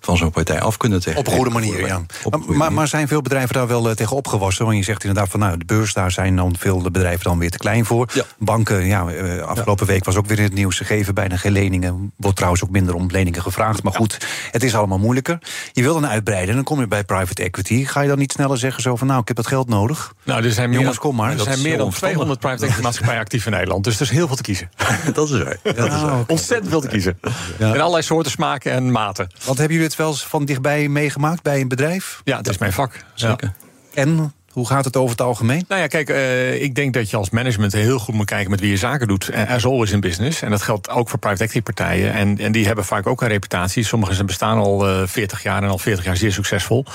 van 0.01 0.17
zo'n 0.17 0.31
partij 0.31 0.61
af 0.61 0.77
kunnen 0.77 1.01
tegen. 1.01 1.19
Op 1.19 1.27
een 1.27 1.33
goede 1.33 1.49
manier, 1.49 1.87
ja. 1.87 2.01
Maar, 2.29 2.39
maar, 2.57 2.73
maar, 2.73 2.87
zijn 2.87 3.07
veel 3.07 3.21
bedrijven 3.21 3.53
daar 3.53 3.67
wel 3.67 3.87
uh, 3.87 3.93
tegen 3.93 4.15
opgewassen? 4.15 4.65
Want 4.65 4.77
je 4.77 4.83
zegt 4.83 5.03
inderdaad 5.03 5.29
van 5.31 5.39
nou, 5.39 5.57
de 5.57 5.65
beurs, 5.65 5.93
daar 5.93 6.11
zijn 6.11 6.35
dan 6.35 6.55
veel 6.57 6.81
bedrijven 6.81 7.23
dan 7.23 7.39
weer 7.39 7.51
te 7.51 7.57
klein 7.57 7.85
voor. 7.85 8.09
Ja. 8.13 8.23
Banken, 8.37 8.85
ja, 8.85 9.11
uh, 9.11 9.41
afgelopen 9.41 9.85
ja. 9.85 9.91
week 9.91 10.05
was 10.05 10.15
ook 10.15 10.25
weer 10.25 10.37
in 10.37 10.43
het 10.43 10.53
nieuws. 10.53 10.75
Ze 10.77 10.83
geven 10.83 11.13
bijna 11.13 11.37
geen 11.37 11.51
leningen. 11.51 12.11
Wordt 12.17 12.35
trouwens 12.35 12.63
ook 12.63 12.69
minder 12.69 12.95
om 12.95 13.07
leningen 13.11 13.41
gevraagd. 13.41 13.83
Maar 13.83 13.93
goed, 13.93 14.17
het 14.51 14.63
is 14.63 14.75
allemaal 14.75 14.99
moeilijker. 14.99 15.37
Je 15.71 15.81
wil 15.81 15.93
dan 15.93 16.07
uitbreiden, 16.07 16.55
dan 16.55 16.63
kom 16.63 16.79
je 16.79 16.87
bij 16.87 17.03
private 17.03 17.43
equity. 17.43 17.85
Ga 17.85 18.01
je 18.01 18.07
dan 18.07 18.17
niet 18.17 18.31
sneller 18.31 18.57
zeggen 18.57 18.81
zo 18.81 18.95
van 18.95 19.07
nou, 19.07 19.21
ik 19.21 19.27
heb 19.27 19.37
dat 19.37 19.47
geld 19.47 19.69
nodig? 19.69 20.13
Nou, 20.23 20.43
er 20.43 20.51
zijn 20.51 20.69
meer, 20.69 20.79
Jongens, 20.79 20.97
kom 20.97 21.15
maar. 21.15 21.31
Er 21.31 21.39
zijn 21.39 21.61
meer 21.61 21.77
dan 21.77 21.89
200 21.89 22.39
private 22.39 22.63
equity 22.63 22.83
maatschappijen 22.83 23.21
actief 23.21 23.45
in 23.45 23.51
Nederland. 23.51 23.83
Dus 23.83 23.95
er 23.95 24.01
is 24.01 24.09
heel 24.09 24.27
veel 24.27 24.35
te 24.35 24.41
kiezen. 24.41 24.69
dat 25.13 25.29
is 25.29 25.43
waar. 25.43 25.57
Dat 25.63 25.93
is 25.93 26.01
waar. 26.01 26.23
Ontzettend 26.27 26.69
veel 26.69 26.81
te 26.81 26.87
kiezen. 26.87 27.19
In 27.57 27.65
allerlei 27.65 28.03
soorten, 28.03 28.31
smaken 28.31 28.71
en 28.71 28.91
maten. 28.91 29.29
Want 29.43 29.57
hebben 29.57 29.77
jullie 29.77 29.90
wel 29.95 30.09
eens 30.09 30.25
van 30.25 30.45
dichtbij 30.45 30.87
meegemaakt 30.87 31.43
bij 31.43 31.61
een 31.61 31.67
bedrijf? 31.67 32.21
Ja, 32.23 32.37
het 32.37 32.47
is 32.47 32.57
mijn 32.57 32.73
vak. 32.73 33.05
Zeker. 33.13 33.53
En 33.93 34.33
hoe 34.53 34.67
gaat 34.67 34.85
het 34.85 34.95
over 34.95 35.11
het 35.11 35.21
algemeen? 35.21 35.65
Nou 35.67 35.81
ja, 35.81 35.87
kijk, 35.87 36.09
uh, 36.09 36.61
ik 36.61 36.75
denk 36.75 36.93
dat 36.93 37.09
je 37.09 37.17
als 37.17 37.29
management 37.29 37.73
heel 37.73 37.99
goed 37.99 38.15
moet 38.15 38.25
kijken 38.25 38.51
met 38.51 38.59
wie 38.59 38.69
je 38.69 38.77
zaken 38.77 39.07
doet. 39.07 39.31
As 39.47 39.65
always 39.65 39.91
in 39.91 39.99
business. 39.99 40.41
En 40.41 40.49
dat 40.49 40.61
geldt 40.61 40.89
ook 40.89 41.09
voor 41.09 41.19
private 41.19 41.43
equity 41.43 41.61
partijen. 41.61 42.13
En, 42.13 42.37
en 42.37 42.51
die 42.51 42.65
hebben 42.65 42.85
vaak 42.85 43.07
ook 43.07 43.21
een 43.21 43.27
reputatie. 43.27 43.83
Sommigen 43.83 44.15
zijn 44.15 44.27
bestaan 44.27 44.57
al 44.57 44.89
uh, 44.89 45.07
40 45.07 45.43
jaar 45.43 45.63
en 45.63 45.69
al 45.69 45.77
40 45.77 46.05
jaar 46.05 46.17
zeer 46.17 46.31
succesvol. 46.31 46.85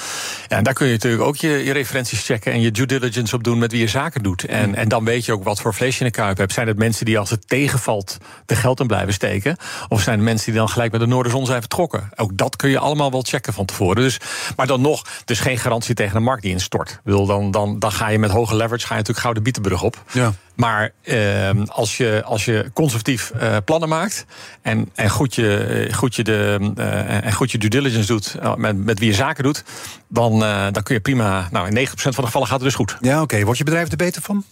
En 0.48 0.64
daar 0.64 0.74
kun 0.74 0.86
je 0.86 0.92
natuurlijk 0.92 1.22
ook 1.22 1.36
je, 1.36 1.48
je, 1.48 1.72
referenties 1.72 2.24
checken 2.24 2.52
en 2.52 2.60
je 2.60 2.70
due 2.70 2.86
diligence 2.86 3.34
op 3.34 3.44
doen 3.44 3.58
met 3.58 3.72
wie 3.72 3.80
je 3.80 3.88
zaken 3.88 4.22
doet. 4.22 4.44
En, 4.44 4.74
en 4.74 4.88
dan 4.88 5.04
weet 5.04 5.24
je 5.24 5.32
ook 5.32 5.44
wat 5.44 5.60
voor 5.60 5.74
vlees 5.74 5.98
je 5.98 6.04
in 6.04 6.10
de 6.10 6.16
kuip 6.16 6.36
hebt. 6.36 6.52
Zijn 6.52 6.66
het 6.66 6.78
mensen 6.78 7.04
die 7.04 7.18
als 7.18 7.30
het 7.30 7.48
tegenvalt 7.48 8.18
de 8.46 8.56
geld 8.56 8.80
in 8.80 8.86
blijven 8.86 9.12
steken? 9.12 9.56
Of 9.88 10.02
zijn 10.02 10.16
het 10.16 10.24
mensen 10.24 10.50
die 10.50 10.60
dan 10.60 10.68
gelijk 10.68 10.92
met 10.92 11.00
de 11.00 11.06
Noorderzon 11.06 11.46
zijn 11.46 11.60
vertrokken? 11.60 12.10
Ook 12.16 12.36
dat 12.36 12.56
kun 12.56 12.70
je 12.70 12.78
allemaal 12.78 13.10
wel 13.10 13.22
checken 13.22 13.52
van 13.52 13.64
tevoren. 13.64 13.96
Dus, 13.96 14.20
maar 14.56 14.66
dan 14.66 14.80
nog, 14.80 15.04
dus 15.24 15.40
geen 15.40 15.58
garantie 15.58 15.94
tegen 15.94 16.14
de 16.14 16.20
markt 16.20 16.42
die 16.42 16.52
instort. 16.52 17.00
Wil 17.04 17.26
dan, 17.26 17.45
dan, 17.50 17.78
dan 17.78 17.92
ga 17.92 18.08
je 18.08 18.18
met 18.18 18.30
hoge 18.30 18.56
leverage 18.56 18.86
ga 18.86 18.90
je 18.90 18.98
natuurlijk 18.98 19.20
gouden 19.20 19.42
bietenbrug 19.42 19.82
op. 19.82 20.02
Ja. 20.12 20.32
Maar 20.54 20.92
uh, 21.04 21.50
als, 21.66 21.96
je, 21.96 22.22
als 22.24 22.44
je 22.44 22.70
conservatief 22.72 23.32
uh, 23.36 23.56
plannen 23.64 23.88
maakt 23.88 24.26
en, 24.62 24.90
en 24.94 25.10
goed, 25.10 25.34
je, 25.34 25.88
goed, 25.92 26.14
je 26.14 26.24
de, 26.24 26.72
uh, 26.78 27.24
en 27.24 27.32
goed 27.32 27.50
je 27.50 27.58
due 27.58 27.70
diligence 27.70 28.06
doet 28.06 28.36
met, 28.56 28.84
met 28.84 28.98
wie 28.98 29.08
je 29.08 29.14
zaken 29.14 29.44
doet, 29.44 29.64
dan, 30.08 30.38
dan 30.72 30.82
kun 30.82 30.94
je 30.94 31.00
prima. 31.00 31.48
Nou, 31.50 31.68
in 31.68 31.88
90% 31.88 31.90
van 31.92 32.10
de 32.14 32.22
gevallen 32.22 32.48
gaat 32.48 32.56
het 32.56 32.66
dus 32.66 32.74
goed. 32.74 32.96
Ja, 33.00 33.14
oké. 33.14 33.22
Okay. 33.22 33.44
Wordt 33.44 33.58
je 33.58 33.64
bedrijf 33.64 33.90
er 33.90 33.96
beter 33.96 34.22
van? 34.22 34.44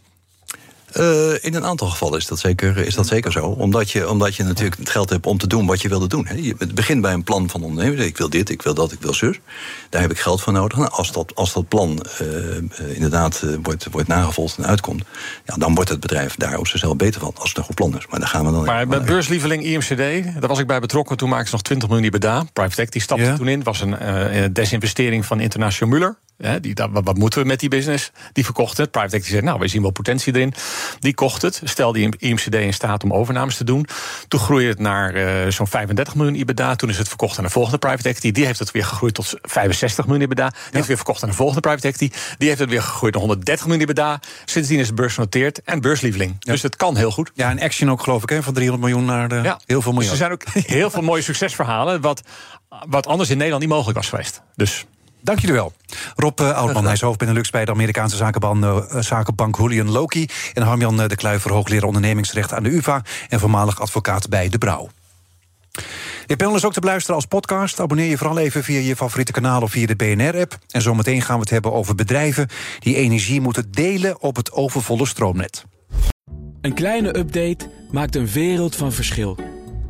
Uh, 0.98 1.44
in 1.44 1.54
een 1.54 1.64
aantal 1.64 1.88
gevallen 1.88 2.18
is 2.18 2.26
dat 2.26 2.38
zeker, 2.38 2.76
is 2.76 2.94
dat 2.94 3.06
zeker 3.06 3.32
zo. 3.32 3.46
Omdat 3.46 3.90
je, 3.90 4.10
omdat 4.10 4.34
je 4.34 4.42
natuurlijk 4.42 4.78
het 4.78 4.90
geld 4.90 5.10
hebt 5.10 5.26
om 5.26 5.38
te 5.38 5.46
doen 5.46 5.66
wat 5.66 5.82
je 5.82 5.88
wilde 5.88 6.06
doen. 6.06 6.26
Het 6.58 6.74
begint 6.74 7.00
bij 7.00 7.12
een 7.12 7.24
plan 7.24 7.50
van 7.50 7.62
ondernemer. 7.62 8.04
Ik 8.04 8.16
wil 8.16 8.30
dit, 8.30 8.50
ik 8.50 8.62
wil 8.62 8.74
dat, 8.74 8.92
ik 8.92 9.00
wil 9.00 9.14
zus. 9.14 9.40
Daar 9.90 10.00
heb 10.00 10.10
ik 10.10 10.18
geld 10.18 10.42
voor 10.42 10.52
nodig. 10.52 10.78
Nou, 10.78 10.90
als, 10.90 11.12
dat, 11.12 11.34
als 11.34 11.52
dat 11.52 11.68
plan 11.68 12.06
uh, 12.22 12.94
inderdaad 12.94 13.42
uh, 13.44 13.56
wordt, 13.62 13.86
wordt 13.90 14.08
nagevolgd 14.08 14.56
en 14.56 14.66
uitkomt... 14.66 15.02
Ja, 15.44 15.54
dan 15.56 15.74
wordt 15.74 15.90
het 15.90 16.00
bedrijf 16.00 16.34
daar 16.36 16.58
op 16.58 16.66
zichzelf 16.66 16.96
beter 16.96 17.20
van. 17.20 17.32
Als 17.34 17.48
het 17.48 17.58
een 17.58 17.64
goed 17.64 17.74
plan 17.74 17.96
is. 17.96 18.06
Maar 18.06 18.20
daar 18.20 18.28
gaan 18.28 18.46
we 18.46 18.52
dan 18.52 18.64
Maar 18.64 18.86
bij 18.86 19.02
beurslieveling 19.02 19.64
IMCD, 19.64 20.24
daar 20.40 20.48
was 20.48 20.58
ik 20.58 20.66
bij 20.66 20.80
betrokken. 20.80 21.16
Toen 21.16 21.28
maakten 21.28 21.48
ze 21.48 21.54
nog 21.54 21.62
20 21.62 21.88
miljoen 21.88 22.06
IBDA. 22.06 22.44
Private 22.52 22.80
Equity 22.80 22.98
stapte 22.98 23.24
ja. 23.24 23.36
toen 23.36 23.48
in. 23.48 23.62
was 23.62 23.80
een 23.80 24.52
desinvestering 24.52 25.26
van 25.26 25.40
International 25.40 25.94
Muller 25.94 26.16
die, 26.60 26.74
wat, 26.90 27.16
moeten 27.16 27.40
we 27.40 27.46
met 27.46 27.60
die 27.60 27.68
business? 27.68 28.10
Die 28.32 28.44
verkocht 28.44 28.76
het. 28.76 28.90
Private 28.90 29.14
equity 29.14 29.32
zei, 29.32 29.44
nou, 29.44 29.58
we 29.58 29.68
zien 29.68 29.82
wel 29.82 29.90
potentie 29.90 30.34
erin. 30.34 30.54
Die 30.98 31.14
kocht 31.14 31.42
het, 31.42 31.60
stelde 31.64 32.12
IMCD 32.18 32.54
in 32.54 32.74
staat 32.74 33.04
om 33.04 33.12
overnames 33.12 33.56
te 33.56 33.64
doen. 33.64 33.86
Toen 34.28 34.40
groeide 34.40 34.68
het 34.68 34.78
naar 34.78 35.16
uh, 35.16 35.50
zo'n 35.50 35.66
35 35.66 36.14
miljoen 36.14 36.34
IBDA. 36.34 36.76
Toen 36.76 36.88
is 36.88 36.98
het 36.98 37.08
verkocht 37.08 37.38
aan 37.38 37.44
de 37.44 37.50
volgende 37.50 37.78
private 37.78 38.08
equity. 38.08 38.32
Die 38.32 38.46
heeft 38.46 38.58
het 38.58 38.70
weer 38.70 38.84
gegroeid 38.84 39.14
tot 39.14 39.34
65 39.42 40.06
miljoen 40.06 40.24
IBDA. 40.24 40.48
Die 40.48 40.58
heeft 40.70 40.86
weer 40.86 40.96
verkocht 40.96 41.22
aan 41.22 41.28
de 41.28 41.34
volgende 41.34 41.60
private 41.60 41.88
equity. 41.88 42.16
Die 42.38 42.48
heeft 42.48 42.60
het 42.60 42.70
weer 42.70 42.82
gegroeid 42.82 43.12
naar 43.12 43.22
130 43.22 43.66
miljoen 43.66 43.88
IBDA. 43.88 44.20
Sindsdien 44.44 44.78
is 44.78 44.86
het 44.86 44.94
beursgenoteerd 44.94 45.62
en 45.62 45.80
beurslieveling. 45.80 46.36
Dus 46.38 46.62
het 46.62 46.76
kan 46.76 46.96
heel 46.96 47.10
goed. 47.10 47.30
Ja, 47.34 47.50
en 47.50 47.60
Action 47.60 47.90
ook 47.90 48.02
geloof 48.02 48.22
ik, 48.22 48.28
hè, 48.28 48.42
van 48.42 48.54
300 48.54 48.90
miljoen 48.90 49.08
naar 49.08 49.28
de 49.28 49.40
ja. 49.42 49.60
heel 49.66 49.82
veel 49.82 49.92
miljoen. 49.92 50.10
Dus 50.10 50.20
er 50.20 50.26
zijn 50.26 50.32
ook 50.32 50.66
heel 50.66 50.90
veel 50.90 51.02
mooie 51.02 51.22
succesverhalen... 51.22 52.00
Wat, 52.00 52.22
wat 52.88 53.06
anders 53.06 53.30
in 53.30 53.36
Nederland 53.36 53.62
niet 53.62 53.72
mogelijk 53.72 53.98
was 53.98 54.08
geweest. 54.08 54.42
Dus... 54.54 54.86
Dank 55.24 55.38
jullie 55.38 55.54
wel. 55.54 55.72
Rob 56.16 56.40
uh, 56.40 56.56
Oudman, 56.56 56.84
hij 56.84 56.92
is 56.92 57.00
hoofd 57.00 57.18
Benelux 57.18 57.50
bij 57.50 57.64
de 57.64 57.70
Amerikaanse 57.70 58.16
zakenbank, 58.16 58.64
uh, 58.64 59.00
zakenbank 59.00 59.56
Julian 59.56 59.90
Loki. 59.90 60.28
En 60.52 60.62
Harmjan 60.62 61.00
uh, 61.00 61.08
de 61.08 61.16
Kluiver, 61.16 61.52
hoogleraar 61.52 61.86
ondernemingsrecht 61.86 62.52
aan 62.52 62.62
de 62.62 62.74
UvA... 62.74 63.02
en 63.28 63.40
voormalig 63.40 63.80
advocaat 63.80 64.28
bij 64.28 64.48
De 64.48 64.58
Brouw. 64.58 64.88
Dit 66.26 66.36
panel 66.36 66.54
is 66.54 66.64
ook 66.64 66.72
te 66.72 66.80
beluisteren 66.80 67.16
als 67.16 67.26
podcast. 67.26 67.80
Abonneer 67.80 68.08
je 68.08 68.18
vooral 68.18 68.38
even 68.38 68.64
via 68.64 68.80
je 68.80 68.96
favoriete 68.96 69.32
kanaal 69.32 69.62
of 69.62 69.70
via 69.70 69.86
de 69.86 69.96
BNR-app. 69.96 70.58
En 70.70 70.82
zometeen 70.82 71.22
gaan 71.22 71.34
we 71.34 71.40
het 71.40 71.50
hebben 71.50 71.72
over 71.72 71.94
bedrijven... 71.94 72.48
die 72.78 72.96
energie 72.96 73.40
moeten 73.40 73.70
delen 73.70 74.22
op 74.22 74.36
het 74.36 74.52
overvolle 74.52 75.06
stroomnet. 75.06 75.64
Een 76.60 76.74
kleine 76.74 77.18
update 77.18 77.70
maakt 77.90 78.16
een 78.16 78.28
wereld 78.28 78.76
van 78.76 78.92
verschil. 78.92 79.38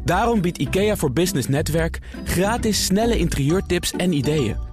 Daarom 0.04 0.40
biedt 0.40 0.58
IKEA 0.58 0.96
voor 0.96 1.12
Business 1.12 1.48
Netwerk... 1.48 1.98
gratis 2.24 2.84
snelle 2.84 3.18
interieurtips 3.18 3.92
en 3.92 4.12
ideeën... 4.12 4.72